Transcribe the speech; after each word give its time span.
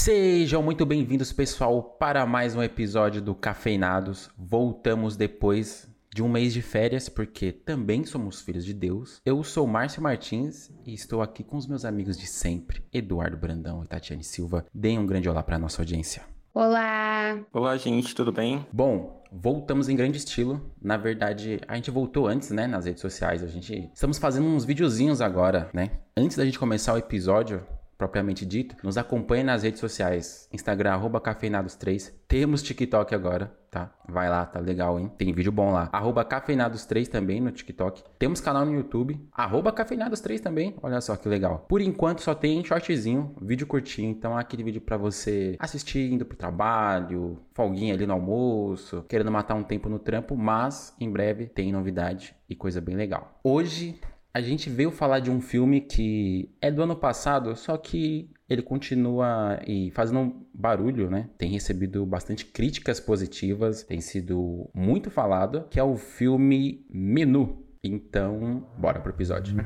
Sejam 0.00 0.62
muito 0.62 0.86
bem-vindos, 0.86 1.30
pessoal, 1.30 1.82
para 1.82 2.24
mais 2.24 2.56
um 2.56 2.62
episódio 2.62 3.20
do 3.20 3.34
Cafeinados. 3.34 4.30
Voltamos 4.34 5.14
depois 5.14 5.86
de 6.10 6.22
um 6.22 6.28
mês 6.28 6.54
de 6.54 6.62
férias, 6.62 7.10
porque 7.10 7.52
também 7.52 8.02
somos 8.06 8.40
filhos 8.40 8.64
de 8.64 8.72
Deus. 8.72 9.20
Eu 9.26 9.44
sou 9.44 9.66
Márcio 9.66 10.02
Martins 10.02 10.70
e 10.86 10.94
estou 10.94 11.20
aqui 11.20 11.44
com 11.44 11.58
os 11.58 11.66
meus 11.66 11.84
amigos 11.84 12.16
de 12.16 12.26
sempre, 12.26 12.82
Eduardo 12.90 13.36
Brandão 13.36 13.84
e 13.84 13.86
Tatiane 13.86 14.24
Silva. 14.24 14.64
Deem 14.72 14.98
um 14.98 15.04
grande 15.04 15.28
olá 15.28 15.42
para 15.42 15.58
nossa 15.58 15.82
audiência. 15.82 16.22
Olá! 16.54 17.38
Olá, 17.52 17.76
gente, 17.76 18.14
tudo 18.14 18.32
bem? 18.32 18.66
Bom, 18.72 19.22
voltamos 19.30 19.90
em 19.90 19.96
grande 19.96 20.16
estilo. 20.16 20.72
Na 20.80 20.96
verdade, 20.96 21.60
a 21.68 21.76
gente 21.76 21.90
voltou 21.90 22.26
antes, 22.26 22.50
né, 22.50 22.66
nas 22.66 22.86
redes 22.86 23.02
sociais. 23.02 23.44
A 23.44 23.48
gente 23.48 23.90
estamos 23.92 24.16
fazendo 24.16 24.46
uns 24.46 24.64
videozinhos 24.64 25.20
agora, 25.20 25.68
né? 25.74 25.90
Antes 26.16 26.38
da 26.38 26.44
gente 26.46 26.58
começar 26.58 26.94
o 26.94 26.98
episódio, 26.98 27.62
propriamente 28.00 28.46
dito, 28.46 28.74
nos 28.82 28.96
acompanhe 28.96 29.44
nas 29.44 29.62
redes 29.62 29.78
sociais. 29.78 30.48
Instagram, 30.54 30.92
arroba 30.92 31.20
cafeinados3. 31.20 32.10
Temos 32.26 32.62
TikTok 32.62 33.14
agora, 33.14 33.54
tá? 33.70 33.92
Vai 34.08 34.30
lá, 34.30 34.46
tá 34.46 34.58
legal, 34.58 34.98
hein? 34.98 35.12
Tem 35.18 35.30
vídeo 35.34 35.52
bom 35.52 35.70
lá. 35.70 35.90
Arroba 35.92 36.24
cafeinados3 36.24 37.08
também 37.08 37.42
no 37.42 37.50
TikTok. 37.50 38.02
Temos 38.18 38.40
canal 38.40 38.64
no 38.64 38.72
YouTube. 38.72 39.20
Arroba 39.30 39.70
cafeinados3 39.70 40.40
também. 40.40 40.74
Olha 40.82 40.98
só 41.02 41.14
que 41.14 41.28
legal. 41.28 41.66
Por 41.68 41.82
enquanto 41.82 42.22
só 42.22 42.34
tem 42.34 42.64
shortzinho, 42.64 43.36
vídeo 43.38 43.66
curtinho. 43.66 44.08
Então 44.08 44.34
aquele 44.34 44.62
vídeo 44.62 44.80
para 44.80 44.96
você 44.96 45.56
assistir 45.58 46.10
indo 46.10 46.24
pro 46.24 46.38
trabalho, 46.38 47.42
folguinha 47.52 47.92
ali 47.92 48.06
no 48.06 48.14
almoço, 48.14 49.04
querendo 49.10 49.30
matar 49.30 49.56
um 49.56 49.62
tempo 49.62 49.90
no 49.90 49.98
trampo. 49.98 50.34
Mas 50.34 50.96
em 50.98 51.10
breve 51.10 51.48
tem 51.48 51.70
novidade 51.70 52.34
e 52.48 52.56
coisa 52.56 52.80
bem 52.80 52.96
legal. 52.96 53.38
Hoje 53.44 54.00
a 54.32 54.40
gente 54.40 54.70
veio 54.70 54.90
falar 54.90 55.20
de 55.20 55.30
um 55.30 55.40
filme 55.40 55.80
que 55.80 56.48
é 56.60 56.70
do 56.70 56.82
ano 56.82 56.94
passado, 56.94 57.56
só 57.56 57.76
que 57.76 58.30
ele 58.48 58.62
continua 58.62 59.60
e 59.66 59.90
fazendo 59.90 60.46
barulho, 60.54 61.10
né? 61.10 61.28
Tem 61.36 61.50
recebido 61.50 62.06
bastante 62.06 62.44
críticas 62.44 63.00
positivas, 63.00 63.82
tem 63.82 64.00
sido 64.00 64.70
muito 64.74 65.10
falado, 65.10 65.64
que 65.68 65.80
é 65.80 65.84
o 65.84 65.96
filme 65.96 66.86
Menu. 66.90 67.66
Então, 67.82 68.66
bora 68.78 69.00
pro 69.00 69.10
episódio. 69.12 69.56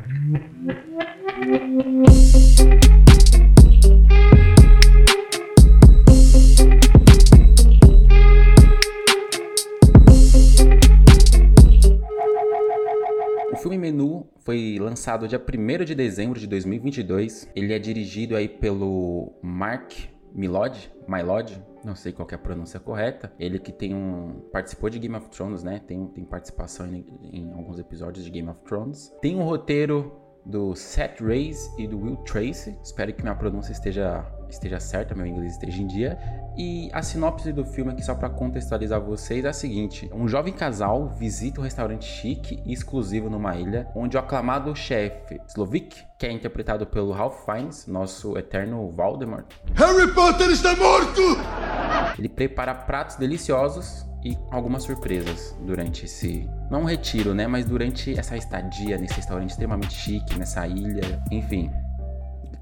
O 3.11 3.11
foi 14.45 14.79
lançado 14.79 15.27
dia 15.27 15.41
1 15.41 15.85
de 15.85 15.95
dezembro 15.95 16.39
de 16.39 16.47
2022. 16.47 17.51
Ele 17.57 17.73
é 17.73 17.79
dirigido 17.79 18.37
aí 18.37 18.47
pelo 18.47 19.33
Mark 19.43 19.93
Milod, 20.35 20.93
Mylod, 21.09 21.63
não 21.85 21.95
sei 21.95 22.13
qual 22.13 22.29
é 22.31 22.35
a 22.35 22.39
pronúncia 22.39 22.79
correta. 22.79 23.33
Ele 23.39 23.59
que 23.59 23.73
tem 23.73 23.95
um 23.95 24.43
participou 24.53 24.91
de 24.91 24.99
Game 24.99 25.17
of 25.17 25.29
Thrones, 25.31 25.63
né? 25.63 25.81
Tem, 25.87 26.07
tem 26.09 26.25
participação 26.25 26.87
em, 26.87 27.07
em 27.33 27.53
alguns 27.53 27.79
episódios 27.79 28.25
de 28.25 28.31
Game 28.31 28.49
of 28.49 28.61
Thrones. 28.65 29.15
Tem 29.23 29.37
um 29.37 29.45
roteiro 29.45 30.13
do 30.45 30.75
Seth 30.75 31.21
Reyes 31.21 31.73
e 31.79 31.87
do 31.87 31.99
Will 31.99 32.17
Tracy. 32.19 32.77
Espero 32.83 33.13
que 33.13 33.23
minha 33.23 33.35
pronúncia 33.35 33.73
esteja 33.73 34.25
esteja 34.49 34.79
certa, 34.79 35.15
meu 35.15 35.27
inglês 35.27 35.53
esteja 35.53 35.83
em 35.83 35.87
dia. 35.87 36.19
E 36.57 36.89
a 36.93 37.03
sinopse 37.03 37.53
do 37.53 37.65
filme 37.65 37.91
aqui, 37.91 38.03
só 38.03 38.15
para 38.15 38.31
contextualizar 38.31 39.01
vocês, 39.01 39.45
é 39.45 39.49
a 39.49 39.53
seguinte: 39.53 40.09
um 40.13 40.29
jovem 40.29 40.53
casal 40.53 41.09
visita 41.09 41.61
um 41.61 41.65
restaurante 41.65 42.05
chique 42.05 42.63
e 42.65 42.73
exclusivo 42.73 43.29
numa 43.29 43.57
ilha, 43.57 43.89
onde 43.95 44.17
o 44.17 44.21
aclamado 44.21 44.75
chefe 44.77 45.41
Slovik, 45.49 45.97
que 46.19 46.27
é 46.27 46.33
interpretado 46.33 46.87
pelo 46.87 47.13
Ralph 47.13 47.45
Fiennes, 47.45 47.87
nosso 47.87 48.39
eterno 48.39 48.89
Voldemort, 48.91 49.47
Harry 49.75 50.13
Potter 50.13 50.51
está 50.51 50.77
morto! 50.77 51.23
Ele 52.19 52.29
prepara 52.29 52.75
pratos 52.75 53.17
deliciosos 53.17 54.07
e 54.25 54.39
algumas 54.51 54.83
surpresas 54.83 55.57
durante 55.61 56.07
esse. 56.07 56.49
Não 56.71 56.83
um 56.83 56.85
retiro, 56.85 57.35
né? 57.35 57.47
Mas 57.47 57.67
durante 57.67 58.19
essa 58.19 58.37
estadia 58.37 58.97
nesse 58.97 59.15
restaurante 59.15 59.51
extremamente 59.51 59.95
chique, 59.95 60.39
nessa 60.39 60.67
ilha. 60.67 61.23
Enfim, 61.31 61.71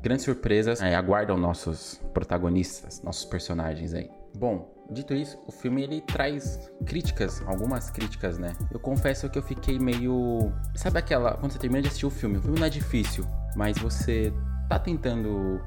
grandes 0.02 0.24
surpresas 0.24 0.82
é, 0.82 0.94
aguardam 0.94 1.36
nossos 1.36 2.00
protagonistas, 2.12 3.00
nossos 3.02 3.24
personagens 3.24 3.94
aí. 3.94 4.10
Bom, 4.34 4.74
dito 4.90 5.14
isso, 5.14 5.38
o 5.46 5.52
filme 5.52 5.82
ele 5.82 6.00
traz 6.00 6.70
críticas, 6.84 7.42
algumas 7.46 7.90
críticas, 7.90 8.38
né? 8.38 8.54
Eu 8.70 8.80
confesso 8.80 9.30
que 9.30 9.38
eu 9.38 9.42
fiquei 9.42 9.78
meio. 9.78 10.52
Sabe 10.74 10.98
aquela. 10.98 11.36
Quando 11.36 11.52
você 11.52 11.58
termina 11.58 11.82
de 11.82 11.88
assistir 11.88 12.06
o 12.06 12.10
filme, 12.10 12.38
o 12.38 12.42
filme 12.42 12.58
não 12.58 12.66
é 12.66 12.70
difícil, 12.70 13.24
mas 13.54 13.78
você 13.78 14.32
tá 14.68 14.78
tentando 14.78 15.60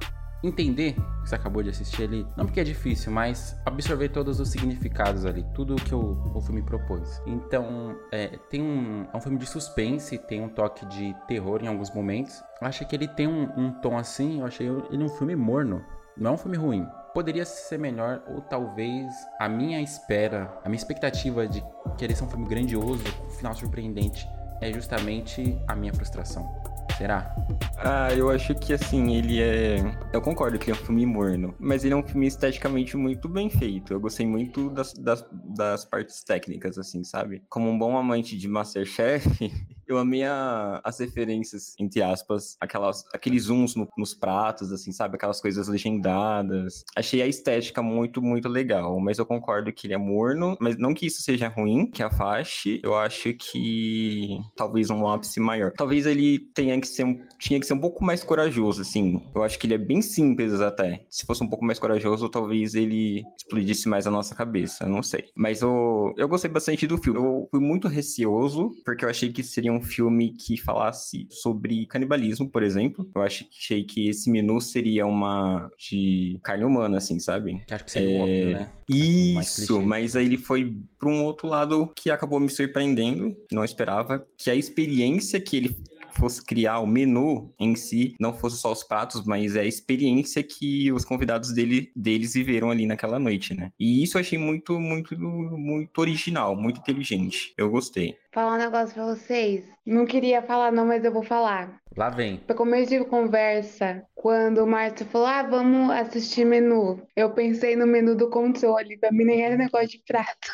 entender 0.46 0.94
que 0.94 1.30
você 1.30 1.36
acabou 1.36 1.64
de 1.64 1.70
assistir 1.70 2.04
ali, 2.04 2.28
não 2.36 2.46
porque 2.46 2.60
é 2.60 2.64
difícil, 2.64 3.12
mas 3.12 3.60
absorver 3.66 4.10
todos 4.10 4.40
os 4.40 4.50
significados 4.50 5.26
ali, 5.26 5.46
tudo 5.54 5.76
que 5.76 5.94
o, 5.94 6.18
o 6.34 6.42
filme 6.42 6.62
propôs. 6.62 7.22
Então, 7.26 7.96
é, 8.12 8.38
tem 8.50 8.62
um, 8.62 9.06
é 9.12 9.18
um 9.18 9.22
filme 9.22 9.38
de 9.38 9.46
suspense, 9.46 10.18
tem 10.18 10.42
um 10.42 10.50
toque 10.50 10.86
de 10.86 11.16
terror 11.28 11.62
em 11.64 11.68
alguns 11.68 11.94
momentos. 11.94 12.44
Eu 12.62 12.68
achei 12.68 12.86
que 12.86 12.96
ele 12.96 13.08
tem 13.08 13.28
um, 13.28 13.50
um 13.58 13.72
tom 13.72 13.98
assim, 13.98 14.40
eu 14.40 14.46
achei 14.46 14.68
ele 14.92 15.04
um 15.04 15.10
filme 15.10 15.36
morno, 15.36 15.84
não 16.18 16.32
é 16.32 16.34
um 16.34 16.38
filme 16.38 16.58
ruim. 16.58 16.86
Poderia 17.14 17.46
ser 17.46 17.80
melhor, 17.80 18.22
ou 18.28 18.42
talvez 18.42 19.14
a 19.40 19.48
minha 19.48 19.82
espera, 19.82 20.60
a 20.64 20.70
minha 20.70 20.78
expectativa 20.78 21.48
de 21.48 21.64
querer 21.98 22.16
ser 22.16 22.26
um 22.26 22.30
filme 22.30 22.48
grandioso, 22.48 23.04
um 23.26 23.30
final 23.30 23.54
surpreendente, 23.54 24.28
é 24.62 24.72
justamente 24.72 25.58
a 25.68 25.76
minha 25.76 25.94
frustração. 25.94 26.75
Será? 26.98 27.36
Ah, 27.78 28.14
eu 28.14 28.30
acho 28.30 28.56
que 28.56 28.74
assim, 28.74 29.16
ele 29.16 29.42
é. 29.42 29.78
Eu 30.14 30.22
concordo 30.22 30.58
que 30.58 30.70
ele 30.70 30.78
é 30.78 30.82
um 30.82 30.86
filme 30.86 31.06
morno, 31.06 31.54
mas 31.60 31.84
ele 31.84 31.94
é 31.94 31.98
um 31.98 32.04
filme 32.04 32.26
esteticamente 32.26 32.96
muito 32.96 33.28
bem 33.28 33.50
feito. 33.50 33.92
Eu 33.92 34.00
gostei 34.00 34.26
muito 34.26 34.70
das, 34.70 34.94
das, 34.94 35.26
das 35.32 35.84
partes 35.84 36.24
técnicas, 36.24 36.78
assim, 36.78 37.04
sabe? 37.04 37.44
Como 37.50 37.70
um 37.70 37.78
bom 37.78 37.98
amante 37.98 38.38
de 38.38 38.48
Masterchef, 38.48 39.28
eu 39.88 39.98
amei 39.98 40.24
a, 40.24 40.82
as 40.84 41.00
referências, 41.00 41.74
entre 41.80 42.02
aspas, 42.02 42.56
aquelas, 42.60 43.04
aqueles 43.14 43.44
zooms 43.44 43.76
no, 43.76 43.88
nos 43.98 44.14
pratos, 44.14 44.72
assim, 44.72 44.92
sabe? 44.92 45.16
Aquelas 45.16 45.42
coisas 45.42 45.68
legendadas. 45.68 46.84
Achei 46.96 47.22
a 47.22 47.28
estética 47.28 47.82
muito, 47.82 48.22
muito 48.22 48.48
legal, 48.50 49.00
mas 49.00 49.18
eu 49.18 49.26
concordo 49.26 49.72
que 49.72 49.88
ele 49.88 49.94
é 49.94 49.98
morno, 49.98 50.58
mas 50.60 50.78
não 50.78 50.94
que 50.94 51.06
isso 51.06 51.22
seja 51.22 51.48
ruim, 51.48 51.90
que 51.90 52.04
afaste. 52.04 52.80
Eu 52.84 52.96
acho 52.96 53.34
que 53.34 54.40
talvez 54.56 54.90
um 54.90 55.08
ápice 55.08 55.40
maior. 55.40 55.72
Talvez 55.72 56.06
ele 56.06 56.40
tenha 56.54 56.80
que 56.80 56.88
ser 56.88 57.04
um, 57.04 57.20
tinha 57.40 57.60
que 57.60 57.66
ser 57.66 57.74
um 57.74 57.80
pouco 57.80 58.04
mais 58.04 58.24
corajoso, 58.24 58.82
assim. 58.82 59.22
Eu 59.34 59.44
acho 59.44 59.60
que 59.60 59.68
ele 59.68 59.76
é 59.76 59.78
bem 59.78 60.02
simples 60.02 60.60
até. 60.60 61.06
Se 61.10 61.26
fosse 61.26 61.44
um 61.44 61.50
pouco 61.50 61.66
mais 61.66 61.80
corajoso, 61.80 62.30
talvez 62.30 62.76
ele 62.76 63.24
explodisse 63.38 63.88
mais 63.88 64.08
a 64.08 64.12
nossa 64.12 64.36
cabeça, 64.36 64.88
não 64.88 65.04
sei. 65.04 65.26
Mas 65.36 65.62
eu, 65.62 66.14
eu 66.18 66.28
gostei 66.28 66.50
bastante 66.50 66.88
do 66.88 66.98
filme. 66.98 67.20
Eu 67.20 67.48
fui 67.52 67.60
muito 67.60 67.88
receoso, 67.88 68.72
porque 68.84 69.06
eu 69.06 69.10
achei 69.10 69.32
que 69.32 69.44
seria 69.44 69.72
um 69.72 69.75
filme 69.82 70.32
que 70.32 70.58
falasse 70.58 71.28
sobre 71.30 71.86
canibalismo, 71.86 72.50
por 72.50 72.64
exemplo. 72.64 73.10
Eu 73.16 73.22
achei 73.22 73.84
que 73.84 74.10
esse 74.10 74.30
menu 74.30 74.60
seria 74.62 75.06
uma 75.06 75.70
de 75.78 76.40
carne 76.44 76.64
humana, 76.64 76.98
assim, 76.98 77.20
sabe? 77.20 77.62
Acho 77.70 77.86
que 77.86 77.92
seria 77.92 78.18
é... 78.18 78.22
óbvio, 78.22 78.60
né? 78.60 78.72
Isso, 78.88 79.82
mas 79.82 80.16
aí 80.16 80.26
ele 80.26 80.38
foi 80.38 80.78
para 81.00 81.10
um 81.10 81.24
outro 81.24 81.48
lado 81.48 81.92
que 81.96 82.12
acabou 82.12 82.40
me 82.40 82.50
surpreendendo, 82.50 83.36
não 83.52 83.64
esperava, 83.64 84.26
que 84.38 84.50
a 84.50 84.56
experiência 84.56 85.40
que 85.40 85.58
ele 85.58 85.76
fosse 86.18 86.44
criar 86.44 86.80
o 86.80 86.88
menu 86.88 87.54
em 87.60 87.76
si, 87.76 88.16
não 88.20 88.34
fosse 88.34 88.58
só 88.58 88.72
os 88.72 88.84
pratos, 88.84 89.26
mas 89.26 89.56
é 89.56 89.62
a 89.62 89.66
experiência 89.66 90.42
que 90.42 90.92
os 90.92 91.06
convidados 91.06 91.54
dele, 91.54 91.92
deles 91.96 92.34
viveram 92.34 92.72
ali 92.72 92.86
naquela 92.86 93.20
noite, 93.20 93.54
né? 93.54 93.72
E 93.80 94.04
isso 94.04 94.18
eu 94.18 94.22
achei 94.22 94.38
muito, 94.38 94.80
muito, 94.80 95.18
muito 95.18 96.00
original, 96.00 96.56
muito 96.56 96.80
inteligente. 96.80 97.54
Eu 97.58 97.70
gostei. 97.70 98.18
Falar 98.32 98.56
um 98.56 98.58
negócio 98.58 98.94
pra 98.94 99.06
vocês. 99.06 99.64
Não 99.86 100.06
queria 100.06 100.42
falar, 100.42 100.72
não, 100.72 100.86
mas 100.86 101.04
eu 101.06 101.12
vou 101.12 101.24
falar. 101.24 101.80
Lá 101.96 102.10
vem. 102.10 102.38
Pra 102.38 102.56
começo 102.56 102.90
de 102.90 103.06
conversa, 103.06 104.04
quando 104.14 104.64
o 104.64 104.68
Márcio 104.68 105.06
falou, 105.06 105.28
ah, 105.28 105.44
vamos 105.44 105.90
assistir 105.92 106.46
menu. 106.46 107.02
Eu 107.16 107.30
pensei 107.32 107.76
no 107.76 107.88
menu 107.88 108.16
do 108.16 108.30
controle. 108.30 108.98
Pra 108.98 109.12
mim 109.12 109.24
nem 109.24 109.42
era 109.42 109.56
negócio 109.56 109.88
de 109.88 110.02
prato. 110.06 110.52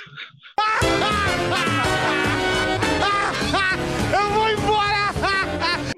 Eu 4.13 4.29
vou! 4.33 4.60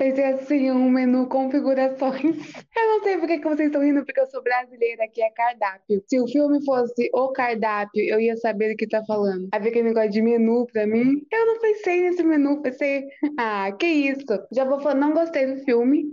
Pensei 0.04 0.26
assim, 0.26 0.70
um 0.70 0.90
menu 0.90 1.28
configurações. 1.28 2.36
Eu 2.76 2.88
não 2.88 3.04
sei 3.04 3.18
por 3.18 3.26
que 3.26 3.38
que 3.38 3.48
vocês 3.48 3.68
estão 3.68 3.82
rindo, 3.82 4.04
porque 4.04 4.20
eu 4.20 4.28
sou 4.28 4.44
brasileira, 4.44 5.06
aqui 5.06 5.24
é 5.24 5.30
cardápio. 5.30 6.04
Se 6.06 6.20
o 6.20 6.28
filme 6.28 6.62
fosse 6.66 7.10
o 7.14 7.32
cardápio, 7.32 8.04
eu 8.04 8.20
ia 8.20 8.36
saber 8.36 8.72
do 8.72 8.76
que 8.76 8.86
tá 8.86 9.02
falando. 9.06 9.48
Havia 9.54 9.70
aquele 9.70 9.88
negócio 9.88 10.10
de 10.10 10.22
menu 10.22 10.66
pra 10.66 10.86
mim. 10.86 11.26
Eu 11.32 11.46
não 11.46 11.58
pensei 11.58 12.02
nesse 12.02 12.22
menu, 12.22 12.62
pensei, 12.62 13.06
ah, 13.40 13.72
que 13.72 13.86
isso. 13.86 14.26
Já 14.52 14.66
vou 14.66 14.82
falando, 14.82 15.00
não 15.00 15.14
gostei 15.14 15.46
do 15.46 15.64
filme. 15.64 16.04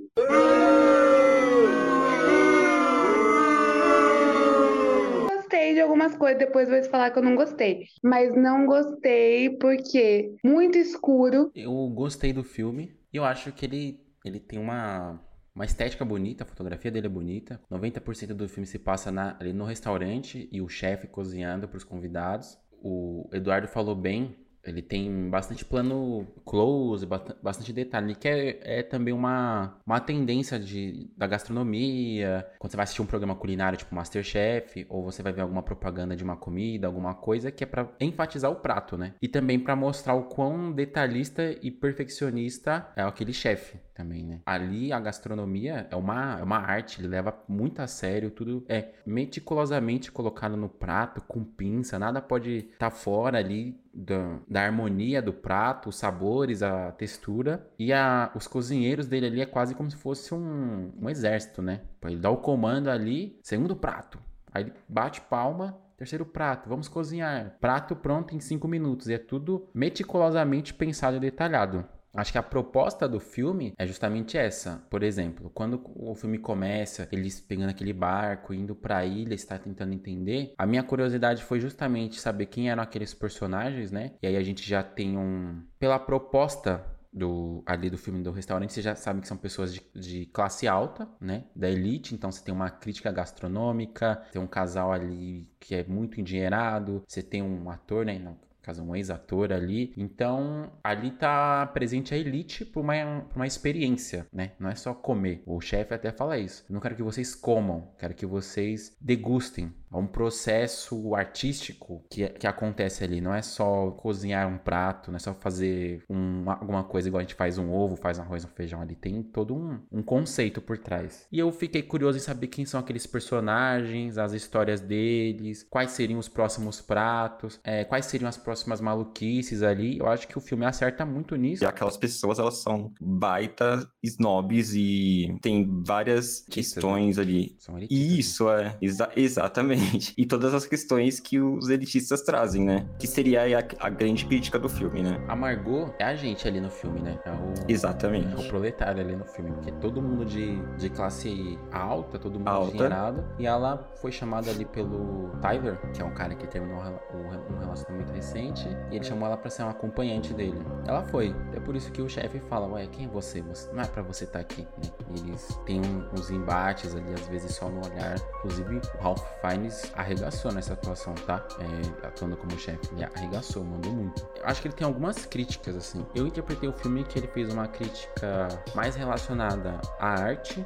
Gostei 5.32 5.75
de 5.75 5.81
algumas 5.81 6.14
coisas, 6.14 6.38
depois 6.38 6.69
vou 6.69 6.81
falar 6.84 7.10
que 7.10 7.19
eu 7.19 7.25
não 7.25 7.34
gostei. 7.34 7.87
Mas 8.04 8.37
não 8.37 8.66
gostei 8.66 9.50
porque 9.50 10.32
muito 10.44 10.78
escuro. 10.78 11.50
Eu 11.56 11.72
gostei 11.88 12.32
do 12.32 12.44
filme. 12.44 13.00
E 13.12 13.17
eu 13.17 13.25
acho 13.25 13.53
que 13.53 13.67
ele, 13.67 14.01
ele 14.25 14.39
tem 14.39 14.59
uma, 14.59 15.21
uma 15.55 15.65
estética 15.65 16.05
bonita, 16.05 16.45
a 16.45 16.47
fotografia 16.47 16.91
dele 16.91 17.07
é 17.07 17.11
bonita. 17.11 17.61
90% 17.71 18.35
do 18.35 18.49
filme 18.49 18.67
se 18.67 18.79
passa 18.79 19.11
na, 19.11 19.37
ali 19.41 19.53
no 19.53 19.65
restaurante 19.65 20.49
e 20.51 20.61
o 20.61 20.69
chefe 20.69 21.07
cozinhando 21.07 21.69
para 21.69 21.77
os 21.77 21.85
convidados. 21.85 22.59
O 22.83 23.29
Eduardo 23.33 23.69
falou 23.69 23.95
bem 23.95 24.37
ele 24.65 24.83
tem 24.83 25.31
bastante 25.31 25.65
plano 25.65 26.27
close, 26.45 27.07
bastante 27.43 27.73
detalhe, 27.73 28.15
que 28.15 28.29
é, 28.29 28.79
é, 28.79 28.83
também 28.83 29.12
uma, 29.12 29.79
uma 29.87 30.01
tendência 30.01 30.59
de, 30.59 31.11
da 31.17 31.27
gastronomia. 31.27 32.47
Quando 32.59 32.71
você 32.71 32.77
vai 32.77 32.85
assistir 32.85 33.03
um 33.03 33.07
programa 33.07 33.35
culinário, 33.35 33.79
tipo 33.79 33.95
Masterchef, 33.95 34.87
ou 34.89 35.05
você 35.05 35.23
vai 35.23 35.33
ver 35.33 35.43
alguma 35.43 35.62
propaganda 35.62 36.15
de 36.15 36.23
uma 36.25 36.37
comida, 36.37 36.87
alguma 36.87 37.15
coisa, 37.15 37.51
que 37.51 37.65
é 37.65 37.67
para 37.67 37.89
enfatizar 38.01 38.51
o 38.51 38.57
prato, 38.57 38.97
né? 38.97 39.15
E 39.21 39.29
também 39.29 39.59
para 39.59 39.75
mostrar 39.75 40.15
o 40.15 40.25
quão 40.25 40.73
detalhista 40.73 41.57
e 41.62 41.71
perfeccionista 41.71 42.89
é 42.97 43.03
aquele 43.03 43.33
chefe 43.33 43.79
também, 43.95 44.25
né? 44.25 44.41
Ali 44.47 44.93
a 44.93 45.01
gastronomia 45.01 45.87
é 45.91 45.97
uma, 45.97 46.39
é 46.39 46.43
uma 46.43 46.59
arte, 46.59 47.01
ele 47.01 47.09
leva 47.09 47.35
muito 47.49 47.81
a 47.81 47.87
sério, 47.87 48.31
tudo 48.31 48.65
é 48.69 48.95
meticulosamente 49.07 50.11
colocado 50.11 50.57
no 50.57 50.69
prato, 50.69 51.21
com 51.23 51.45
pinça, 51.45 51.99
nada 51.99 52.21
pode 52.23 52.57
estar 52.57 52.79
tá 52.79 52.91
fora 52.91 53.39
ali 53.39 53.79
da, 53.92 54.38
da, 54.48 54.62
harmonia 54.62 55.20
do 55.20 55.32
prato, 55.32 55.88
os 55.88 55.96
sabores, 55.96 56.62
a 56.62 56.92
textura. 56.92 57.69
E 57.78 57.92
a, 57.92 58.31
os 58.34 58.46
cozinheiros 58.46 59.06
dele 59.06 59.26
ali 59.26 59.40
é 59.40 59.46
quase 59.46 59.75
como 59.75 59.90
se 59.90 59.96
fosse 59.96 60.34
um, 60.34 60.92
um 61.00 61.08
exército, 61.08 61.60
né? 61.62 61.82
Ele 62.04 62.16
dá 62.19 62.31
o 62.31 62.37
comando 62.37 62.88
ali, 62.88 63.38
segundo 63.42 63.76
prato. 63.76 64.19
Aí 64.52 64.64
ele 64.64 64.72
bate 64.88 65.20
palma, 65.20 65.78
terceiro 65.96 66.25
prato, 66.25 66.69
vamos 66.69 66.88
cozinhar. 66.88 67.56
Prato 67.60 67.94
pronto 67.94 68.34
em 68.34 68.40
cinco 68.40 68.66
minutos. 68.66 69.08
E 69.08 69.14
é 69.14 69.19
tudo 69.19 69.69
meticulosamente 69.75 70.75
pensado 70.75 71.16
e 71.16 71.20
detalhado. 71.20 71.84
Acho 72.12 72.33
que 72.33 72.39
a 72.39 72.43
proposta 72.43 73.09
do 73.09 73.21
filme 73.21 73.73
é 73.79 73.87
justamente 73.87 74.37
essa. 74.37 74.85
Por 74.91 75.03
exemplo, 75.03 75.51
quando 75.55 75.81
o 75.95 76.15
filme 76.15 76.39
começa, 76.39 77.09
eles 77.12 77.41
pegando 77.41 77.71
aquele 77.71 77.93
barco, 77.93 78.53
indo 78.53 78.75
pra 78.75 79.05
ilha, 79.05 79.35
está 79.35 79.59
tentando 79.59 79.93
entender, 79.93 80.55
a 80.59 80.67
minha 80.67 80.83
curiosidade 80.83 81.45
foi 81.45 81.61
justamente 81.61 82.21
saber 82.21 82.47
quem 82.47 82.71
eram 82.71 82.83
aqueles 82.83 83.15
personagens, 83.15 83.91
né? 83.91 84.12
E 84.23 84.27
aí 84.27 84.37
a 84.37 84.43
gente 84.43 84.69
já 84.69 84.83
tem 84.83 85.17
um. 85.17 85.62
Pela 85.79 85.99
proposta 85.99 86.85
do 87.12 87.62
ali 87.67 87.91
do 87.91 87.99
filme 87.99 88.23
do 88.23 88.31
restaurante, 88.31 88.73
você 88.73 88.83
já 88.83 88.95
sabe 88.95 89.21
que 89.21 89.29
são 89.29 89.37
pessoas 89.37 89.75
de, 89.75 89.83
de, 89.95 90.27
classe 90.27 90.69
alta, 90.69 91.09
né? 91.21 91.45
Da 91.55 91.69
elite, 91.69 92.15
então 92.15 92.31
você 92.31 92.43
tem 92.43 92.55
uma 92.55 92.71
crítica 92.71 93.11
gastronômica, 93.11 94.23
tem 94.33 94.41
um 94.41 94.47
casal 94.47 94.93
ali 94.93 95.49
que 95.59 95.75
é 95.75 95.85
muito 95.85 96.21
endinheirado, 96.21 97.03
você 97.07 97.23
tem 97.23 97.43
um 97.43 97.69
ator, 97.71 98.05
né? 98.05 98.15
Caso 98.62 98.83
um 98.83 98.95
ex-ator 98.95 99.53
ali. 99.53 99.93
Então, 99.97 100.73
ali 100.83 101.11
tá 101.11 101.67
presente 101.67 102.15
a 102.15 102.19
elite 102.19 102.65
por 102.65 102.81
uma, 102.81 103.27
por 103.29 103.37
uma 103.37 103.47
experiência, 103.47 104.27
né? 104.33 104.53
Não 104.59 104.69
é 104.69 104.75
só 104.75 104.95
comer. 104.95 105.43
O 105.47 105.61
chefe 105.61 105.95
até 105.95 106.12
fala 106.12 106.39
isso. 106.39 106.65
Eu 106.69 106.75
não 106.75 106.81
quero 106.81 106.97
que 106.97 107.03
vocês 107.03 107.35
comam, 107.35 107.89
quero 107.99 108.15
que 108.15 108.27
vocês 108.27 108.97
degustem 109.01 109.73
é 109.92 109.96
um 109.96 110.06
processo 110.06 111.14
artístico 111.14 112.04
que, 112.08 112.28
que 112.28 112.46
acontece 112.46 113.02
ali. 113.02 113.20
Não 113.20 113.34
é 113.34 113.42
só 113.42 113.90
cozinhar 113.90 114.48
um 114.48 114.56
prato, 114.56 115.10
não 115.10 115.16
é 115.16 115.19
só 115.19 115.34
fazer 115.34 116.04
um, 116.08 116.48
alguma 116.48 116.84
coisa 116.84 117.08
igual 117.08 117.19
a 117.19 117.22
gente 117.22 117.34
faz 117.34 117.58
um 117.58 117.72
ovo, 117.72 117.96
faz 117.96 118.19
um 118.19 118.22
arroz, 118.22 118.44
um 118.44 118.48
feijão 118.48 118.81
ali. 118.81 118.94
Tem 118.94 119.22
todo 119.22 119.54
um, 119.54 119.81
um 119.90 120.02
conceito 120.02 120.60
por 120.60 120.78
trás. 120.78 121.26
E 121.32 121.38
eu 121.38 121.50
fiquei 121.50 121.82
curioso 121.82 122.19
em 122.19 122.20
saber 122.20 122.46
quem 122.46 122.64
são 122.64 122.78
aqueles 122.78 123.06
personagens, 123.06 124.16
as 124.16 124.32
histórias 124.32 124.81
deles, 124.81 125.66
quais 125.69 125.90
seriam 125.90 126.20
os 126.20 126.28
próximos 126.28 126.81
pratos, 126.81 127.58
é, 127.64 127.84
quais 127.84 128.06
seriam 128.06 128.28
as 128.28 128.37
próximas 128.37 128.81
maluquices 128.81 129.62
ali. 129.62 129.98
Eu 129.98 130.08
acho 130.08 130.28
que 130.28 130.38
o 130.38 130.40
filme 130.40 130.64
acerta 130.64 131.04
muito 131.04 131.34
nisso. 131.34 131.64
E 131.64 131.66
aquelas 131.66 131.96
pessoas, 131.96 132.38
elas 132.38 132.58
são 132.58 132.92
baita 133.00 133.88
snobs 134.02 134.72
e 134.75 135.37
tem 135.42 135.69
várias 135.84 136.44
questões 136.48 137.19
ali. 137.19 137.56
São 137.58 137.76
Isso, 137.90 138.48
é. 138.50 138.76
Exa 138.81 139.10
exatamente. 139.16 139.80
Exatamente. 139.81 140.15
E 140.17 140.27
todas 140.27 140.55
as 140.55 140.67
questões 140.67 141.21
que 141.21 141.41
os 141.41 141.69
elitistas 141.69 142.23
trazem, 142.23 142.65
né? 142.65 142.87
Que 142.99 143.06
seria 143.06 143.43
a, 143.59 143.87
a, 143.87 143.91
grande 143.91 144.27
crítica 144.27 144.59
do 144.59 144.69
filme, 144.69 145.03
né? 145.03 145.23
A 145.29 145.35
Margot 145.35 145.93
é 145.99 146.05
a 146.05 146.15
gente 146.15 146.47
ali 146.47 146.61
no 146.61 146.71
filme, 146.71 147.00
né? 147.00 147.19
É 147.25 147.31
o, 147.31 147.55
Exatamente. 147.69 148.35
É 148.35 148.47
o 148.47 148.49
proletário 148.49 149.00
ali 149.03 149.17
no 149.17 149.25
filme. 149.25 149.53
Porque 149.53 149.73
todo 149.73 150.00
mundo 150.03 150.25
de, 150.25 150.61
de 150.77 150.91
classe 150.91 151.59
alta, 151.73 152.19
todo 152.19 152.38
mundo 152.38 152.49
alta. 152.49 153.25
E 153.38 153.47
ela 153.47 153.91
foi 154.00 154.12
chamada 154.12 154.50
ali 154.50 154.65
pelo 154.65 155.31
Tyler, 155.41 155.79
que 155.93 156.03
é 156.03 156.05
um 156.05 156.12
cara 156.12 156.35
que 156.35 156.47
terminou 156.47 156.81
um 156.81 157.59
relacionamento 157.59 158.12
recente. 158.12 158.69
E 158.91 158.97
ele 158.97 159.05
chamou 159.05 159.26
ela 159.26 159.37
pra 159.37 159.50
ser 159.50 159.62
uma 159.62 159.73
acompanhante 159.73 160.33
dele. 160.35 160.61
Ela 160.87 161.03
foi. 161.03 161.35
É 161.55 161.61
por 161.61 161.75
isso 161.75 161.91
que 161.91 162.03
o 162.03 162.09
chefe 162.09 162.41
fala, 162.41 162.67
ué, 162.67 162.87
quem 162.87 163.06
é 163.06 163.09
você? 163.09 163.41
você 163.43 163.71
não 163.73 163.83
é 163.83 163.87
pra 163.87 164.03
você 164.03 164.25
estar 164.25 164.38
tá 164.38 164.41
aqui, 164.41 164.62
né? 164.62 164.91
E 165.17 165.29
eles 165.29 165.61
têm 165.65 165.81
uns 166.12 166.31
embates 166.31 166.94
ali, 166.94 167.12
às 167.15 167.26
vezes 167.29 167.55
só 167.55 167.69
no 167.69 167.85
olhar. 167.85 168.17
Inclusive, 168.38 168.81
o 168.99 169.03
Ralph 169.03 169.23
Fiennes 169.41 169.69
arregaçou 169.94 170.52
nessa 170.52 170.72
atuação, 170.72 171.14
tá? 171.14 171.46
É, 171.58 172.06
atuando 172.06 172.37
como 172.37 172.58
chefe. 172.58 172.81
Ele 172.93 173.05
arregaçou, 173.05 173.64
mandou 173.64 173.93
muito. 173.93 174.26
Eu 174.37 174.46
acho 174.46 174.61
que 174.61 174.69
ele 174.69 174.75
tem 174.75 174.87
algumas 174.87 175.26
críticas, 175.26 175.76
assim. 175.76 176.05
Eu 176.14 176.26
interpretei 176.26 176.69
o 176.69 176.72
filme 176.72 177.05
que 177.05 177.19
ele 177.19 177.28
fez 177.28 177.52
uma 177.52 177.67
crítica 177.69 178.49
mais 178.75 178.94
relacionada 178.94 179.81
à 179.99 180.08
arte 180.08 180.64